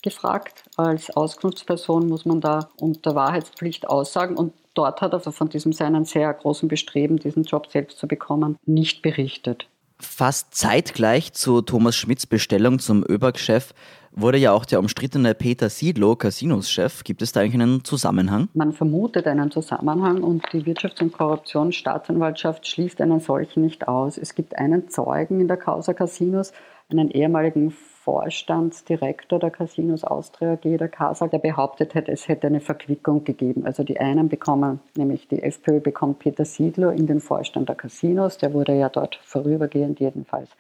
gefragt. 0.05 0.63
Als 0.77 1.11
Auskunftsperson 1.17 2.07
muss 2.07 2.27
man 2.27 2.41
da 2.41 2.69
unter 2.77 3.17
Wahrheitspflicht 3.17 3.89
aussagen. 3.89 4.37
Und 4.37 4.53
dort 4.75 5.01
hat 5.01 5.15
er 5.15 5.19
also 5.19 5.33
von 5.33 5.49
diesem 5.49 5.73
seinen 5.73 6.05
sehr 6.05 6.33
großen 6.33 6.69
Bestreben, 6.69 7.17
diesen 7.19 7.43
Job 7.43 7.73
selbst 7.73 7.99
zu 7.99 8.07
bekommen, 8.07 8.57
nicht 8.67 9.03
berichtet. 9.03 9.67
Fast 10.01 10.55
zeitgleich 10.55 11.33
zu 11.33 11.61
Thomas 11.61 11.97
Schmidts 11.97 12.27
Bestellung 12.27 12.79
zum 12.79 13.05
ÖBAG-Chef 13.09 13.73
wurde 14.17 14.39
ja 14.39 14.53
auch 14.53 14.65
der 14.65 14.79
umstrittene 14.79 15.35
Peter 15.35 15.69
Siedlow 15.69 16.17
Casinos-Chef. 16.17 17.05
Gibt 17.05 17.23
es 17.23 17.33
da 17.33 17.41
eigentlich 17.41 17.55
einen 17.55 17.85
Zusammenhang? 17.85 18.49
Man 18.55 18.73
vermutet 18.73 19.27
einen 19.27 19.51
Zusammenhang 19.51 20.23
und 20.23 20.45
die 20.53 20.63
Wirtschafts- 20.63 21.03
und 21.03 21.13
Korruptionsstaatsanwaltschaft 21.13 22.67
schließt 22.67 23.01
einen 23.01 23.21
solchen 23.21 23.63
nicht 23.63 23.89
aus. 23.89 24.17
Es 24.19 24.35
gibt 24.35 24.57
einen 24.57 24.89
Zeugen 24.89 25.41
in 25.41 25.49
der 25.49 25.57
Causa 25.57 25.95
Casinos, 25.95 26.53
einen 26.91 27.11
ehemaligen 27.11 27.71
Vorstandsdirektor 27.71 29.39
der 29.39 29.51
Casinos 29.51 30.05
Austria 30.05 30.53
AG, 30.53 30.77
der 30.77 30.89
Casa, 30.89 31.27
der 31.27 31.39
behauptet 31.39 31.95
hat, 31.95 32.09
es 32.09 32.29
hätte 32.29 32.47
eine 32.49 32.61
Verquickung 32.61 33.25
gegeben. 33.25 33.65
Also 33.65 33.83
die 33.83 33.99
einen 33.99 34.29
bekommen, 34.29 34.81
nämlich 34.95 35.27
die 35.27 35.43
FPÖ 35.43 35.81
bekommt 35.81 36.19
Peter 36.19 36.45
Siedler 36.45 36.93
in 36.93 37.07
den 37.07 37.21
Vorstand 37.21 37.71
der 37.71 37.77
Casinos, 37.77 38.37
der 38.37 38.53
wurde 38.53 38.75
ja 38.75 38.91
dort 38.91 39.19
vorübergehend 39.23 40.01
jedenfalls 40.01 40.51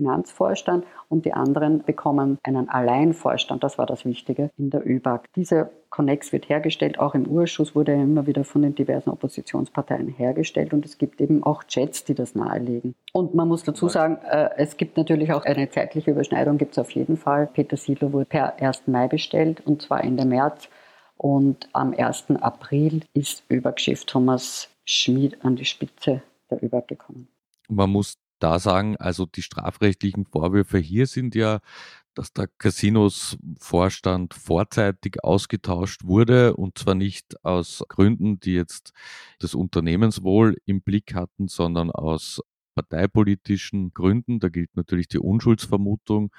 Finanzvorstand 0.00 0.86
und 1.10 1.26
die 1.26 1.34
anderen 1.34 1.84
bekommen 1.84 2.38
einen 2.42 2.70
Alleinvorstand. 2.70 3.62
Das 3.62 3.76
war 3.76 3.84
das 3.84 4.06
Wichtige 4.06 4.50
in 4.56 4.70
der 4.70 4.86
ÖBAG. 4.86 5.28
Dieser 5.36 5.70
Connex 5.90 6.32
wird 6.32 6.48
hergestellt, 6.48 6.98
auch 6.98 7.14
im 7.14 7.26
Urschuss 7.26 7.74
wurde 7.74 7.92
er 7.92 8.02
immer 8.02 8.26
wieder 8.26 8.44
von 8.44 8.62
den 8.62 8.74
diversen 8.74 9.10
Oppositionsparteien 9.10 10.08
hergestellt 10.08 10.72
und 10.72 10.86
es 10.86 10.96
gibt 10.96 11.20
eben 11.20 11.42
auch 11.42 11.64
Chats, 11.64 12.04
die 12.04 12.14
das 12.14 12.34
nahelegen. 12.34 12.94
Und 13.12 13.34
man 13.34 13.48
muss 13.48 13.62
dazu 13.64 13.88
sagen, 13.88 14.16
äh, 14.24 14.50
es 14.56 14.78
gibt 14.78 14.96
natürlich 14.96 15.32
auch 15.32 15.44
eine 15.44 15.68
zeitliche 15.68 16.12
Überschneidung, 16.12 16.56
gibt 16.56 16.72
es 16.72 16.78
auf 16.78 16.90
jeden 16.92 17.18
Fall. 17.18 17.48
Peter 17.52 17.76
Siedler 17.76 18.12
wurde 18.12 18.24
per 18.24 18.60
1. 18.62 18.86
Mai 18.86 19.08
bestellt 19.08 19.66
und 19.66 19.82
zwar 19.82 20.02
Ende 20.02 20.24
März. 20.24 20.68
Und 21.18 21.68
am 21.74 21.92
1. 21.92 22.36
April 22.40 23.02
ist 23.12 23.42
ÖBAG-Chef 23.50 24.06
Thomas 24.06 24.70
Schmid 24.86 25.44
an 25.44 25.56
die 25.56 25.66
Spitze 25.66 26.22
der 26.50 26.64
ÖBAG 26.64 26.88
gekommen. 26.88 27.28
Man 27.68 27.90
muss 27.90 28.14
da 28.40 28.58
sagen, 28.58 28.96
also 28.96 29.26
die 29.26 29.42
strafrechtlichen 29.42 30.26
Vorwürfe 30.26 30.78
hier 30.78 31.06
sind 31.06 31.34
ja, 31.34 31.60
dass 32.14 32.32
der 32.32 32.48
Casinos-Vorstand 32.58 34.34
vorzeitig 34.34 35.22
ausgetauscht 35.22 36.04
wurde 36.04 36.56
und 36.56 36.76
zwar 36.78 36.94
nicht 36.94 37.44
aus 37.44 37.84
Gründen, 37.88 38.40
die 38.40 38.54
jetzt 38.54 38.92
das 39.38 39.54
Unternehmenswohl 39.54 40.56
im 40.66 40.82
Blick 40.82 41.14
hatten, 41.14 41.48
sondern 41.48 41.90
aus 41.90 42.42
parteipolitischen 42.74 43.92
Gründen. 43.94 44.40
Da 44.40 44.48
gilt 44.48 44.76
natürlich 44.76 45.08
die 45.08 45.18
Unschuldsvermutung 45.18 46.32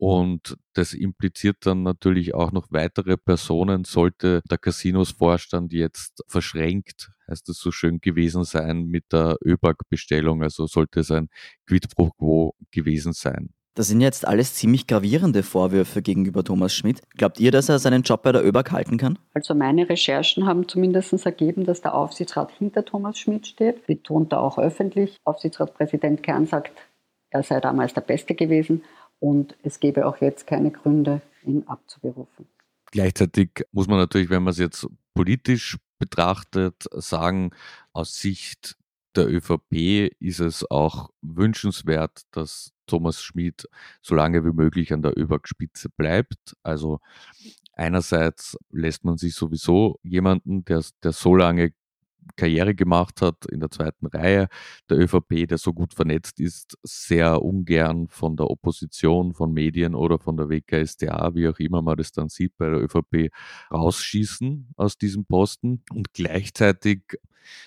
und 0.00 0.56
das 0.72 0.94
impliziert 0.94 1.58
dann 1.66 1.82
natürlich 1.82 2.34
auch 2.34 2.52
noch 2.52 2.68
weitere 2.70 3.18
Personen, 3.18 3.84
sollte 3.84 4.40
der 4.50 4.56
Casinos-Vorstand 4.56 5.74
jetzt 5.74 6.24
verschränkt, 6.26 7.10
heißt 7.28 7.46
es 7.50 7.58
so 7.58 7.70
schön, 7.70 8.00
gewesen 8.00 8.44
sein 8.44 8.86
mit 8.86 9.12
der 9.12 9.36
ÖBAG-Bestellung. 9.44 10.42
Also 10.42 10.66
sollte 10.66 11.00
es 11.00 11.10
ein 11.10 11.28
Quid 11.66 11.94
pro 11.94 12.12
quo 12.12 12.54
gewesen 12.70 13.12
sein. 13.12 13.50
Das 13.74 13.88
sind 13.88 14.00
jetzt 14.00 14.26
alles 14.26 14.54
ziemlich 14.54 14.86
gravierende 14.86 15.42
Vorwürfe 15.42 16.00
gegenüber 16.00 16.44
Thomas 16.44 16.72
Schmidt. 16.72 17.02
Glaubt 17.18 17.38
ihr, 17.38 17.50
dass 17.52 17.68
er 17.68 17.78
seinen 17.78 18.02
Job 18.02 18.22
bei 18.22 18.32
der 18.32 18.42
ÖBAG 18.42 18.70
halten 18.72 18.96
kann? 18.96 19.18
Also 19.34 19.54
meine 19.54 19.86
Recherchen 19.86 20.46
haben 20.46 20.66
zumindest 20.66 21.12
ergeben, 21.26 21.66
dass 21.66 21.82
der 21.82 21.94
Aufsichtsrat 21.94 22.52
hinter 22.52 22.86
Thomas 22.86 23.18
Schmidt 23.18 23.46
steht. 23.46 23.86
Betont 23.86 24.32
er 24.32 24.40
auch 24.40 24.56
öffentlich. 24.56 25.18
Aufsichtsratspräsident 25.24 26.22
Kern 26.22 26.46
sagt, 26.46 26.72
er 27.28 27.42
sei 27.42 27.60
damals 27.60 27.92
der 27.92 28.00
Beste 28.00 28.34
gewesen 28.34 28.82
und 29.20 29.56
es 29.62 29.78
gäbe 29.78 30.06
auch 30.06 30.20
jetzt 30.20 30.46
keine 30.46 30.70
Gründe, 30.70 31.22
ihn 31.44 31.64
abzuberufen. 31.66 32.46
Gleichzeitig 32.90 33.64
muss 33.70 33.86
man 33.86 33.98
natürlich, 33.98 34.30
wenn 34.30 34.42
man 34.42 34.50
es 34.50 34.58
jetzt 34.58 34.86
politisch 35.14 35.78
betrachtet, 35.98 36.86
sagen, 36.92 37.50
aus 37.92 38.16
Sicht 38.20 38.76
der 39.16 39.28
ÖVP 39.28 40.12
ist 40.18 40.40
es 40.40 40.68
auch 40.70 41.10
wünschenswert, 41.20 42.22
dass 42.32 42.72
Thomas 42.86 43.22
Schmid 43.22 43.68
so 44.02 44.14
lange 44.14 44.44
wie 44.44 44.52
möglich 44.52 44.92
an 44.92 45.02
der 45.02 45.16
ÖBAG-Spitze 45.16 45.88
bleibt. 45.90 46.56
Also 46.62 47.00
einerseits 47.74 48.56
lässt 48.70 49.04
man 49.04 49.16
sich 49.16 49.34
sowieso 49.34 49.98
jemanden, 50.02 50.64
der, 50.64 50.82
der 51.02 51.12
so 51.12 51.34
lange 51.34 51.72
Karriere 52.36 52.74
gemacht 52.74 53.22
hat 53.22 53.46
in 53.46 53.60
der 53.60 53.70
zweiten 53.70 54.06
Reihe 54.06 54.48
der 54.88 54.98
ÖVP, 54.98 55.46
der 55.48 55.58
so 55.58 55.72
gut 55.72 55.94
vernetzt 55.94 56.40
ist, 56.40 56.78
sehr 56.82 57.42
ungern 57.42 58.08
von 58.08 58.36
der 58.36 58.50
Opposition, 58.50 59.32
von 59.34 59.52
Medien 59.52 59.94
oder 59.94 60.18
von 60.18 60.36
der 60.36 60.48
WKSDA, 60.48 61.34
wie 61.34 61.48
auch 61.48 61.58
immer 61.58 61.82
man 61.82 61.96
das 61.96 62.12
dann 62.12 62.28
sieht 62.28 62.56
bei 62.56 62.68
der 62.70 62.80
ÖVP, 62.82 63.30
rausschießen 63.72 64.74
aus 64.76 64.98
diesem 64.98 65.24
Posten. 65.24 65.82
Und 65.92 66.12
gleichzeitig 66.12 67.02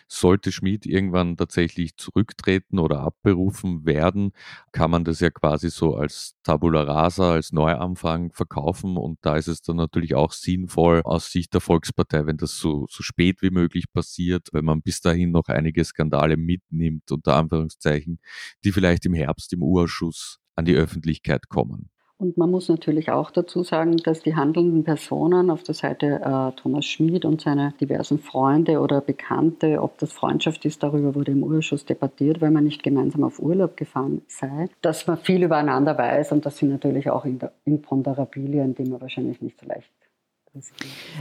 sollte 0.07 0.51
Schmid 0.51 0.85
irgendwann 0.85 1.37
tatsächlich 1.37 1.95
zurücktreten 1.97 2.79
oder 2.79 3.01
abberufen 3.01 3.85
werden, 3.85 4.31
kann 4.71 4.91
man 4.91 5.03
das 5.03 5.19
ja 5.19 5.29
quasi 5.29 5.69
so 5.69 5.95
als 5.95 6.35
Tabula 6.43 6.83
rasa, 6.83 7.33
als 7.33 7.51
Neuanfang 7.51 8.31
verkaufen. 8.31 8.97
Und 8.97 9.19
da 9.21 9.37
ist 9.37 9.47
es 9.47 9.61
dann 9.61 9.77
natürlich 9.77 10.15
auch 10.15 10.31
sinnvoll 10.31 11.01
aus 11.03 11.31
Sicht 11.31 11.53
der 11.53 11.61
Volkspartei, 11.61 12.25
wenn 12.25 12.37
das 12.37 12.57
so, 12.57 12.85
so 12.89 13.03
spät 13.03 13.41
wie 13.41 13.51
möglich 13.51 13.85
passiert, 13.91 14.49
wenn 14.51 14.65
man 14.65 14.81
bis 14.81 15.01
dahin 15.01 15.31
noch 15.31 15.47
einige 15.47 15.83
Skandale 15.83 16.37
mitnimmt, 16.37 17.11
unter 17.11 17.35
Anführungszeichen, 17.35 18.19
die 18.63 18.71
vielleicht 18.71 19.05
im 19.05 19.13
Herbst 19.13 19.53
im 19.53 19.63
Urschuss 19.63 20.39
an 20.55 20.65
die 20.65 20.75
Öffentlichkeit 20.75 21.49
kommen. 21.49 21.92
Und 22.17 22.37
man 22.37 22.51
muss 22.51 22.69
natürlich 22.69 23.11
auch 23.11 23.31
dazu 23.31 23.63
sagen, 23.63 23.97
dass 23.97 24.21
die 24.21 24.35
handelnden 24.35 24.83
Personen 24.83 25.49
auf 25.49 25.63
der 25.63 25.75
Seite 25.75 26.21
äh, 26.23 26.55
Thomas 26.59 26.85
Schmid 26.85 27.25
und 27.25 27.41
seine 27.41 27.73
diversen 27.81 28.19
Freunde 28.19 28.79
oder 28.79 29.01
Bekannte, 29.01 29.81
ob 29.81 29.97
das 29.97 30.13
Freundschaft 30.13 30.63
ist, 30.63 30.83
darüber 30.83 31.15
wurde 31.15 31.31
im 31.31 31.43
Urschuss 31.43 31.85
debattiert, 31.85 32.39
weil 32.39 32.51
man 32.51 32.63
nicht 32.63 32.83
gemeinsam 32.83 33.23
auf 33.23 33.39
Urlaub 33.39 33.75
gefahren 33.75 34.21
sei, 34.27 34.69
dass 34.81 35.07
man 35.07 35.17
viel 35.17 35.43
übereinander 35.43 35.97
weiß 35.97 36.31
und 36.31 36.45
das 36.45 36.57
sind 36.57 36.69
natürlich 36.69 37.09
auch 37.09 37.25
Imponderabilien, 37.65 38.73
die 38.75 38.83
man 38.83 39.01
wahrscheinlich 39.01 39.41
nicht 39.41 39.59
so 39.59 39.65
leicht 39.65 39.91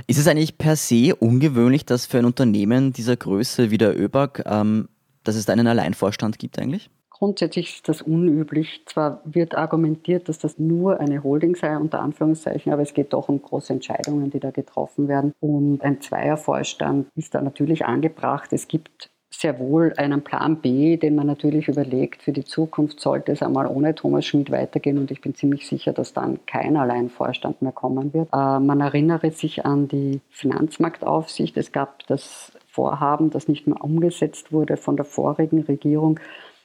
ist 0.06 0.18
es 0.18 0.26
eigentlich 0.26 0.58
per 0.58 0.76
se 0.76 1.14
ungewöhnlich, 1.16 1.86
dass 1.86 2.06
für 2.06 2.18
ein 2.18 2.24
Unternehmen 2.24 2.92
dieser 2.92 3.16
Größe 3.16 3.70
wie 3.70 3.78
der 3.78 3.98
ÖBAG, 3.98 4.42
ähm, 4.44 4.88
dass 5.24 5.36
es 5.36 5.46
da 5.46 5.52
einen 5.52 5.66
Alleinvorstand 5.66 6.38
gibt 6.38 6.58
eigentlich? 6.58 6.90
Grundsätzlich 7.22 7.76
ist 7.76 7.88
das 7.88 8.02
unüblich. 8.02 8.82
Zwar 8.84 9.20
wird 9.22 9.54
argumentiert, 9.54 10.28
dass 10.28 10.40
das 10.40 10.58
nur 10.58 10.98
eine 10.98 11.22
Holding 11.22 11.54
sei, 11.54 11.76
unter 11.76 12.00
Anführungszeichen, 12.00 12.72
aber 12.72 12.82
es 12.82 12.94
geht 12.94 13.12
doch 13.12 13.28
um 13.28 13.40
große 13.40 13.72
Entscheidungen, 13.72 14.32
die 14.32 14.40
da 14.40 14.50
getroffen 14.50 15.06
werden. 15.06 15.32
Und 15.38 15.82
ein 15.82 16.00
Zweiervorstand 16.00 17.06
ist 17.14 17.36
da 17.36 17.40
natürlich 17.40 17.86
angebracht. 17.86 18.52
Es 18.52 18.66
gibt 18.66 19.08
sehr 19.30 19.60
wohl 19.60 19.92
einen 19.98 20.22
Plan 20.22 20.56
B, 20.56 20.96
den 20.96 21.14
man 21.14 21.28
natürlich 21.28 21.68
überlegt. 21.68 22.24
Für 22.24 22.32
die 22.32 22.44
Zukunft 22.44 22.98
sollte 22.98 23.30
es 23.30 23.40
einmal 23.40 23.68
ohne 23.68 23.94
Thomas 23.94 24.26
Schmidt 24.26 24.50
weitergehen 24.50 24.98
und 24.98 25.12
ich 25.12 25.20
bin 25.20 25.36
ziemlich 25.36 25.68
sicher, 25.68 25.92
dass 25.92 26.12
dann 26.12 26.44
kein 26.46 26.76
Alleinvorstand 26.76 27.62
mehr 27.62 27.70
kommen 27.70 28.12
wird. 28.12 28.30
Äh, 28.32 28.58
man 28.58 28.80
erinnere 28.80 29.30
sich 29.30 29.64
an 29.64 29.86
die 29.86 30.20
Finanzmarktaufsicht. 30.30 31.56
Es 31.56 31.70
gab 31.70 32.04
das 32.08 32.50
Vorhaben, 32.66 33.30
das 33.30 33.46
nicht 33.46 33.68
mehr 33.68 33.84
umgesetzt 33.84 34.50
wurde 34.50 34.76
von 34.76 34.96
der 34.96 35.04
vorigen 35.04 35.62
Regierung, 35.62 36.18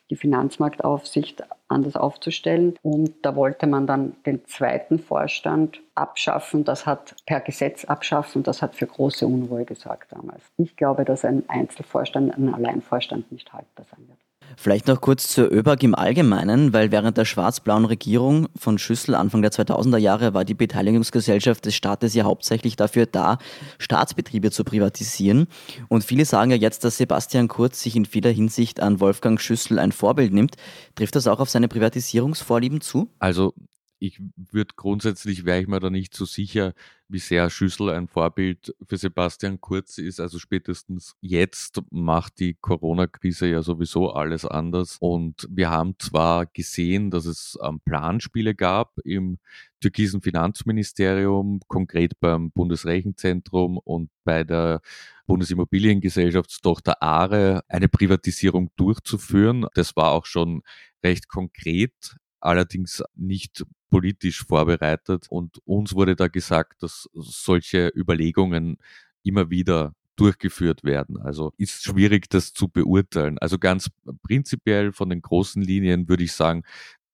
die 0.10 0.16
Finanzmarktaufsicht 0.16 1.44
anders 1.68 1.96
aufzustellen. 1.96 2.76
Und 2.82 3.14
da 3.24 3.36
wollte 3.36 3.68
man 3.68 3.88
dann 3.88 4.16
den 4.26 4.46
zweiten 4.46 5.00
Vorstand 5.00 5.82
abschaffen. 5.96 6.64
Das 6.64 6.86
hat 6.86 7.16
per 7.26 7.42
Gesetz 7.42 7.86
abschaffen. 7.86 8.44
Das 8.44 8.62
hat 8.62 8.76
für 8.76 8.88
große 8.88 9.26
Unruhe 9.28 9.66
gesorgt 9.66 10.12
damals. 10.12 10.44
Ich 10.58 10.76
glaube, 10.76 11.06
dass 11.06 11.26
ein 11.26 11.48
Einzelvorstand, 11.50 12.38
ein 12.38 12.54
Alleinvorstand 12.54 13.32
nicht 13.32 13.52
haltbar 13.54 13.86
sein 13.90 14.08
wird. 14.08 14.20
Vielleicht 14.56 14.88
noch 14.88 15.02
kurz 15.02 15.28
zur 15.28 15.52
ÖBAG 15.52 15.84
im 15.84 15.96
Allgemeinen, 15.96 16.74
weil 16.74 16.92
während 16.92 17.18
der 17.18 17.26
schwarz-blauen 17.26 17.86
Regierung 17.86 18.48
von 18.58 18.78
Schüssel 18.78 19.16
Anfang 19.16 19.42
der 19.42 19.52
2000er 19.52 19.98
Jahre 19.98 20.34
war 20.34 20.46
die 20.46 20.54
Beteiligungsgesellschaft 20.54 21.66
des 21.66 21.76
Staates 21.76 22.14
ja 22.14 22.24
hauptsächlich 22.24 22.76
dafür 22.76 23.06
da, 23.06 23.38
Staatsbetriebe 23.78 24.52
zu 24.52 24.64
privatisieren. 24.64 25.48
Und 25.90 26.04
viele 26.04 26.26
sagen 26.26 26.52
ja 26.52 26.58
jetzt, 26.58 26.84
dass 26.84 26.98
Sebastian 26.98 27.48
Kurz 27.48 27.82
sich 27.82 27.96
in 27.96 28.06
vieler 28.06 28.32
Hinsicht 28.32 28.80
an 28.80 29.00
Wolfgang 29.00 29.40
Schüssel 29.40 29.80
ein 29.80 29.92
Vorbild 29.92 30.34
nimmt. 30.34 30.56
Trifft 30.96 31.16
das 31.16 31.28
auch 31.28 31.40
auf 31.40 31.50
seine 31.50 31.68
Privatisierungsvorlieben 31.68 32.82
zu? 32.82 33.10
Also 33.20 33.54
ich 34.00 34.22
würde 34.36 34.74
grundsätzlich, 34.76 35.46
wäre 35.46 35.62
ich 35.62 35.68
mir 35.68 35.80
da 35.80 35.90
nicht 35.90 36.14
so 36.14 36.26
sicher, 36.26 36.74
wie 37.08 37.20
sehr 37.20 37.50
Schüssel 37.50 37.90
ein 37.90 38.08
Vorbild 38.08 38.76
für 38.88 38.98
Sebastian 38.98 39.60
Kurz 39.62 39.98
ist. 39.98 40.20
Also 40.20 40.40
spätestens 40.40 41.16
jetzt 41.22 41.82
macht 41.90 42.40
die 42.40 42.56
Corona-Krise 42.56 43.48
ja 43.48 43.64
sowieso 43.64 44.12
alles 44.12 44.46
anders. 44.46 44.98
Und 45.00 45.48
wir 45.50 45.70
haben 45.70 45.96
zwar 46.00 46.46
gesehen, 46.46 47.10
dass 47.12 47.26
es 47.26 47.58
ähm, 47.64 47.80
Planspiele 47.86 48.56
gab 48.56 48.98
im 49.04 49.40
türkisen 49.80 50.22
Finanzministerium, 50.22 51.62
konkret 51.68 52.20
beim 52.20 52.52
Bundesrechenzentrum 52.52 53.78
und 53.78 54.10
bei 54.24 54.44
der 54.44 54.82
Bundesimmobiliengesellschaftstochter 55.28 57.02
ARE 57.02 57.64
eine 57.68 57.88
Privatisierung 57.88 58.72
durchzuführen. 58.76 59.66
Das 59.76 59.96
war 59.96 60.12
auch 60.12 60.26
schon 60.26 60.62
recht 61.04 61.28
konkret 61.28 62.18
allerdings 62.40 63.04
nicht 63.16 63.66
politisch 63.90 64.44
vorbereitet. 64.46 65.28
Und 65.30 65.60
uns 65.66 65.94
wurde 65.94 66.16
da 66.16 66.28
gesagt, 66.28 66.84
dass 66.84 67.10
solche 67.14 67.92
Überlegungen 67.96 68.78
immer 69.24 69.50
wieder 69.50 69.94
durchgeführt 70.18 70.84
werden. 70.84 71.18
Also 71.18 71.54
ist 71.58 71.84
schwierig, 71.84 72.30
das 72.30 72.54
zu 72.54 72.68
beurteilen. 72.68 73.38
Also 73.38 73.60
ganz 73.60 73.90
prinzipiell 74.24 74.92
von 74.92 75.10
den 75.10 75.22
großen 75.22 75.62
Linien 75.62 76.10
würde 76.10 76.24
ich 76.24 76.34
sagen, 76.34 76.64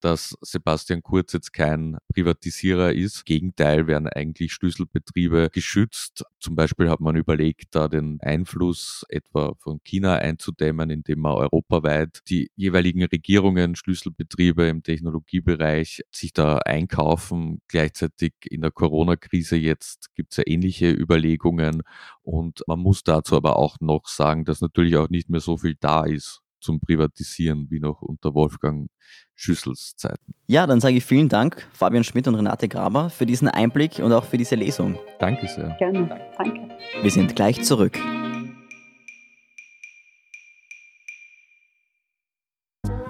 dass 0.04 0.36
Sebastian 0.42 1.02
Kurz 1.02 1.32
jetzt 1.32 1.54
kein 1.54 1.98
Privatisierer 2.14 2.92
ist. 2.92 3.26
Gegenteil 3.26 3.88
werden 3.88 4.08
eigentlich 4.10 4.52
Schlüsselbetriebe 4.52 5.50
geschützt. 5.50 6.26
Zum 6.40 6.56
Beispiel 6.56 6.90
hat 6.90 7.00
man 7.00 7.16
überlegt, 7.16 7.74
da 7.74 7.88
den 7.88 8.20
Einfluss 8.22 9.06
etwa 9.08 9.54
von 9.60 9.80
China 9.84 10.16
einzudämmen, 10.16 10.90
indem 10.90 11.20
man 11.20 11.34
europaweit 11.36 12.20
die 12.28 12.52
jeweiligen 12.58 13.04
Regierungen, 13.06 13.76
Schlüsselbetriebe 13.76 14.68
im 14.68 14.84
Technologiebereich 14.84 16.04
sich 16.12 16.34
da 16.34 16.58
einkaufen. 16.58 17.62
Gleichzeitig 17.70 18.34
in 18.50 18.62
der 18.62 18.72
Corona-Krise 18.72 19.56
jetzt 19.56 20.14
gibt 20.16 20.34
es 20.34 20.38
ja 20.38 20.44
ähnliche 20.46 20.92
Überlegungen 20.92 21.82
und 22.24 22.62
man 22.68 22.80
muss 22.80 23.04
dazu 23.04 23.38
aber 23.38 23.56
auch 23.56 23.78
noch 23.80 24.08
sagen, 24.08 24.44
dass 24.44 24.60
natürlich 24.60 24.98
auch 24.98 25.10
nicht 25.10 25.30
mehr 25.30 25.40
so 25.42 25.58
viel 25.58 25.76
da 25.80 26.04
ist 26.04 26.43
zum 26.64 26.80
Privatisieren 26.80 27.68
wie 27.70 27.80
noch 27.80 28.02
unter 28.02 28.34
Wolfgang 28.34 28.90
Schüssels 29.36 29.96
Zeiten. 29.96 30.34
Ja, 30.48 30.66
dann 30.66 30.80
sage 30.80 30.96
ich 30.96 31.06
vielen 31.06 31.30
Dank, 31.30 31.68
Fabian 31.74 32.04
Schmidt 32.04 32.28
und 32.28 32.36
Renate 32.36 32.68
Graber, 32.68 33.10
für 33.10 33.26
diesen 33.26 33.48
Einblick 33.48 34.00
und 34.00 34.12
auch 34.14 34.26
für 34.26 34.38
diese 34.38 34.56
Lesung. 34.56 34.98
Danke 35.20 35.48
sehr. 35.48 35.76
Gerne, 35.78 36.08
danke. 36.38 36.70
Wir 37.02 37.12
sind 37.12 37.36
gleich 37.36 37.62
zurück. 37.64 38.00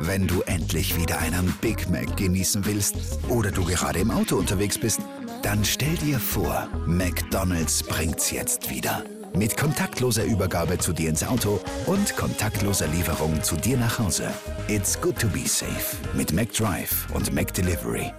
Wenn 0.06 0.28
du 0.28 0.42
endlich 0.42 1.00
wieder 1.00 1.20
einen 1.20 1.54
Big 1.62 1.90
Mac 1.90 2.18
genießen 2.18 2.66
willst 2.66 3.20
oder 3.30 3.52
du 3.52 3.64
gerade 3.64 4.00
im 4.00 4.12
Auto 4.12 4.36
unterwegs 4.36 4.78
bist, 4.78 5.00
dann 5.44 5.64
stell 5.64 5.96
dir 5.96 6.20
vor, 6.20 6.68
McDonald's 6.86 7.84
bringt's 7.84 8.30
jetzt 8.30 8.70
wieder. 8.70 9.04
Mit 9.36 9.58
kontaktloser 9.58 10.26
Übergabe 10.26 10.78
zu 10.78 10.94
dir 10.94 11.10
ins 11.10 11.24
Auto 11.24 11.60
und 11.88 12.16
kontaktloser 12.16 12.88
Lieferung 12.88 13.42
zu 13.42 13.56
dir 13.56 13.78
nach 13.78 13.98
Hause. 13.98 14.30
It's 14.68 15.00
good 15.02 15.18
to 15.18 15.28
be 15.28 15.48
safe 15.48 15.98
mit 16.14 16.32
McDrive 16.32 17.08
und 17.16 17.34
McDelivery. 17.34 18.12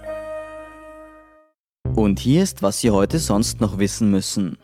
Und 1.95 2.19
hier 2.19 2.43
ist, 2.43 2.63
was 2.63 2.81
Sie 2.81 2.91
heute 2.91 3.21
sonst 3.21 3.61
noch 3.61 3.79
wissen 3.79 4.11
müssen. 4.11 4.59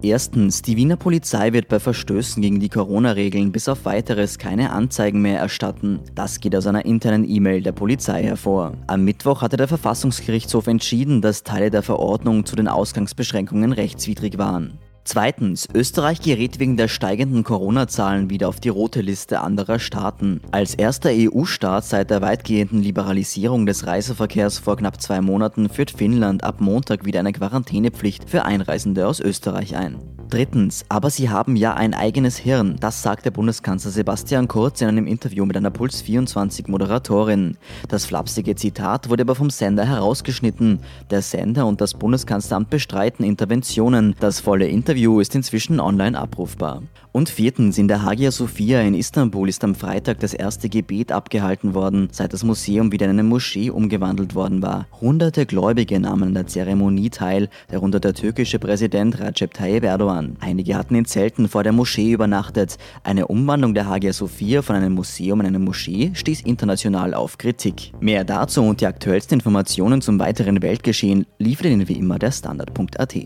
Erstens, 0.00 0.62
die 0.62 0.76
Wiener 0.76 0.96
Polizei 0.96 1.52
wird 1.52 1.66
bei 1.66 1.80
Verstößen 1.80 2.40
gegen 2.40 2.60
die 2.60 2.68
Corona-Regeln 2.68 3.50
bis 3.50 3.68
auf 3.68 3.84
weiteres 3.84 4.38
keine 4.38 4.70
Anzeigen 4.70 5.20
mehr 5.20 5.40
erstatten. 5.40 5.98
Das 6.14 6.38
geht 6.38 6.54
aus 6.54 6.68
einer 6.68 6.84
internen 6.84 7.28
E-Mail 7.28 7.62
der 7.62 7.72
Polizei 7.72 8.22
hervor. 8.22 8.74
Am 8.86 9.04
Mittwoch 9.04 9.42
hatte 9.42 9.56
der 9.56 9.66
Verfassungsgerichtshof 9.66 10.68
entschieden, 10.68 11.20
dass 11.22 11.42
Teile 11.42 11.72
der 11.72 11.82
Verordnung 11.82 12.46
zu 12.46 12.54
den 12.54 12.68
Ausgangsbeschränkungen 12.68 13.72
rechtswidrig 13.72 14.38
waren. 14.38 14.78
Zweitens, 15.10 15.66
Österreich 15.72 16.20
gerät 16.20 16.58
wegen 16.58 16.76
der 16.76 16.86
steigenden 16.86 17.42
Corona-Zahlen 17.42 18.28
wieder 18.28 18.46
auf 18.46 18.60
die 18.60 18.68
rote 18.68 19.00
Liste 19.00 19.40
anderer 19.40 19.78
Staaten. 19.78 20.42
Als 20.50 20.74
erster 20.74 21.08
EU-Staat 21.10 21.86
seit 21.86 22.10
der 22.10 22.20
weitgehenden 22.20 22.82
Liberalisierung 22.82 23.64
des 23.64 23.86
Reiseverkehrs 23.86 24.58
vor 24.58 24.76
knapp 24.76 25.00
zwei 25.00 25.22
Monaten 25.22 25.70
führt 25.70 25.92
Finnland 25.92 26.44
ab 26.44 26.60
Montag 26.60 27.06
wieder 27.06 27.20
eine 27.20 27.32
Quarantänepflicht 27.32 28.28
für 28.28 28.44
Einreisende 28.44 29.06
aus 29.06 29.18
Österreich 29.18 29.76
ein. 29.76 30.17
Drittens, 30.30 30.84
aber 30.90 31.08
sie 31.08 31.30
haben 31.30 31.56
ja 31.56 31.72
ein 31.72 31.94
eigenes 31.94 32.36
Hirn, 32.36 32.76
das 32.80 33.02
sagt 33.02 33.24
der 33.24 33.30
Bundeskanzler 33.30 33.90
Sebastian 33.90 34.46
Kurz 34.46 34.82
in 34.82 34.88
einem 34.88 35.06
Interview 35.06 35.46
mit 35.46 35.56
einer 35.56 35.70
Puls 35.70 36.02
24 36.02 36.68
Moderatorin. 36.68 37.56
Das 37.88 38.04
flapsige 38.04 38.54
Zitat 38.54 39.08
wurde 39.08 39.22
aber 39.22 39.34
vom 39.34 39.48
Sender 39.48 39.86
herausgeschnitten. 39.86 40.80
Der 41.10 41.22
Sender 41.22 41.64
und 41.66 41.80
das 41.80 41.94
Bundeskanzleramt 41.94 42.68
bestreiten 42.68 43.24
Interventionen. 43.24 44.16
Das 44.20 44.40
volle 44.40 44.66
Interview 44.66 45.18
ist 45.20 45.34
inzwischen 45.34 45.80
online 45.80 46.18
abrufbar. 46.18 46.82
Und 47.10 47.30
viertens, 47.30 47.78
in 47.78 47.88
der 47.88 48.02
Hagia 48.02 48.30
Sophia 48.30 48.82
in 48.82 48.94
Istanbul 48.94 49.48
ist 49.48 49.64
am 49.64 49.74
Freitag 49.74 50.20
das 50.20 50.34
erste 50.34 50.68
Gebet 50.68 51.10
abgehalten 51.10 51.72
worden, 51.74 52.10
seit 52.12 52.34
das 52.34 52.44
Museum 52.44 52.92
wieder 52.92 53.06
in 53.06 53.12
eine 53.12 53.22
Moschee 53.22 53.70
umgewandelt 53.70 54.34
worden 54.34 54.62
war. 54.62 54.86
Hunderte 55.00 55.46
Gläubige 55.46 55.98
nahmen 55.98 56.28
an 56.28 56.34
der 56.34 56.46
Zeremonie 56.46 57.08
teil, 57.08 57.48
darunter 57.70 57.98
der 57.98 58.12
türkische 58.12 58.58
Präsident 58.58 59.18
Recep 59.18 59.54
Tayyip 59.54 59.84
Erdogan 59.84 60.17
gefahren. 60.18 60.36
Einige 60.40 60.76
hatten 60.76 60.94
in 60.94 61.04
Zelten 61.04 61.48
vor 61.48 61.62
der 61.62 61.72
Moschee 61.72 62.12
übernachtet. 62.12 62.76
Eine 63.04 63.26
Umwandlung 63.26 63.74
der 63.74 63.86
Hagia 63.86 64.12
Sophia 64.12 64.62
von 64.62 64.76
einem 64.76 64.94
Museum 64.94 65.40
in 65.40 65.46
eine 65.46 65.58
Moschee 65.58 66.10
stieß 66.14 66.42
international 66.42 67.14
auf 67.14 67.38
Kritik. 67.38 67.92
Mehr 68.00 68.24
dazu 68.24 68.62
und 68.62 68.80
die 68.80 68.86
aktuellsten 68.86 69.34
Informationen 69.34 70.00
zum 70.00 70.18
weiteren 70.18 70.62
Weltgeschehen 70.62 71.26
liefert 71.38 71.66
Ihnen 71.66 71.88
wie 71.88 71.94
immer 71.94 72.18
der 72.18 72.32
Standard.at. 72.32 73.16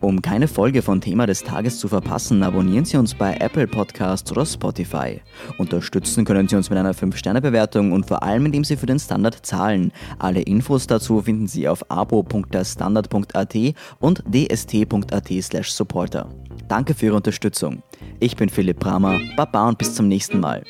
Um 0.00 0.22
keine 0.22 0.48
Folge 0.48 0.82
von 0.82 1.00
Thema 1.00 1.26
des 1.26 1.42
Tages 1.42 1.78
zu 1.78 1.88
verpassen, 1.88 2.42
abonnieren 2.42 2.84
Sie 2.84 2.96
uns 2.96 3.14
bei 3.14 3.36
Apple 3.36 3.66
Podcasts 3.66 4.30
oder 4.32 4.46
Spotify. 4.46 5.20
Unterstützen 5.58 6.24
können 6.24 6.48
Sie 6.48 6.56
uns 6.56 6.70
mit 6.70 6.78
einer 6.78 6.94
5-Sterne-Bewertung 6.94 7.92
und 7.92 8.06
vor 8.06 8.22
allem 8.22 8.46
indem 8.46 8.64
Sie 8.64 8.76
für 8.76 8.86
den 8.86 8.98
Standard 8.98 9.46
zahlen. 9.46 9.92
Alle 10.18 10.42
Infos 10.42 10.86
dazu 10.86 11.22
finden 11.22 11.46
Sie 11.46 11.68
auf 11.68 11.90
abo.derstandard.at 11.90 13.56
und 14.00 14.24
dst.at 14.32 15.30
supporter. 15.64 16.39
Danke 16.68 16.94
für 16.94 17.06
Ihre 17.06 17.16
Unterstützung. 17.16 17.82
Ich 18.20 18.36
bin 18.36 18.48
Philipp 18.48 18.78
Bramer, 18.78 19.18
Baba 19.36 19.68
und 19.68 19.78
bis 19.78 19.94
zum 19.94 20.08
nächsten 20.08 20.40
Mal. 20.40 20.62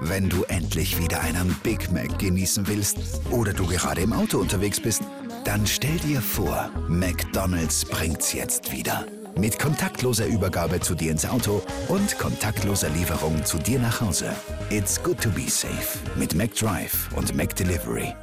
Wenn 0.00 0.28
du 0.28 0.44
endlich 0.44 0.98
wieder 0.98 1.20
einen 1.20 1.56
Big 1.62 1.90
Mac 1.90 2.18
genießen 2.18 2.66
willst 2.66 2.98
oder 3.30 3.52
du 3.52 3.66
gerade 3.66 4.02
im 4.02 4.12
Auto 4.12 4.38
unterwegs 4.38 4.78
bist, 4.78 5.02
dann 5.44 5.66
stell 5.66 5.96
dir 5.98 6.20
vor, 6.20 6.70
McDonald's 6.88 7.84
bringt's 7.84 8.32
jetzt 8.32 8.72
wieder. 8.72 9.06
Mit 9.36 9.58
kontaktloser 9.58 10.26
Übergabe 10.26 10.80
zu 10.80 10.94
dir 10.94 11.12
ins 11.12 11.24
Auto 11.24 11.62
und 11.88 12.18
kontaktloser 12.18 12.90
Lieferung 12.90 13.42
zu 13.44 13.56
dir 13.56 13.78
nach 13.78 14.00
Hause. 14.02 14.30
It's 14.68 15.02
good 15.02 15.20
to 15.22 15.30
be 15.30 15.48
safe 15.48 15.98
mit 16.16 16.34
McDrive 16.34 17.08
und 17.16 17.34
McDelivery. 17.34 18.14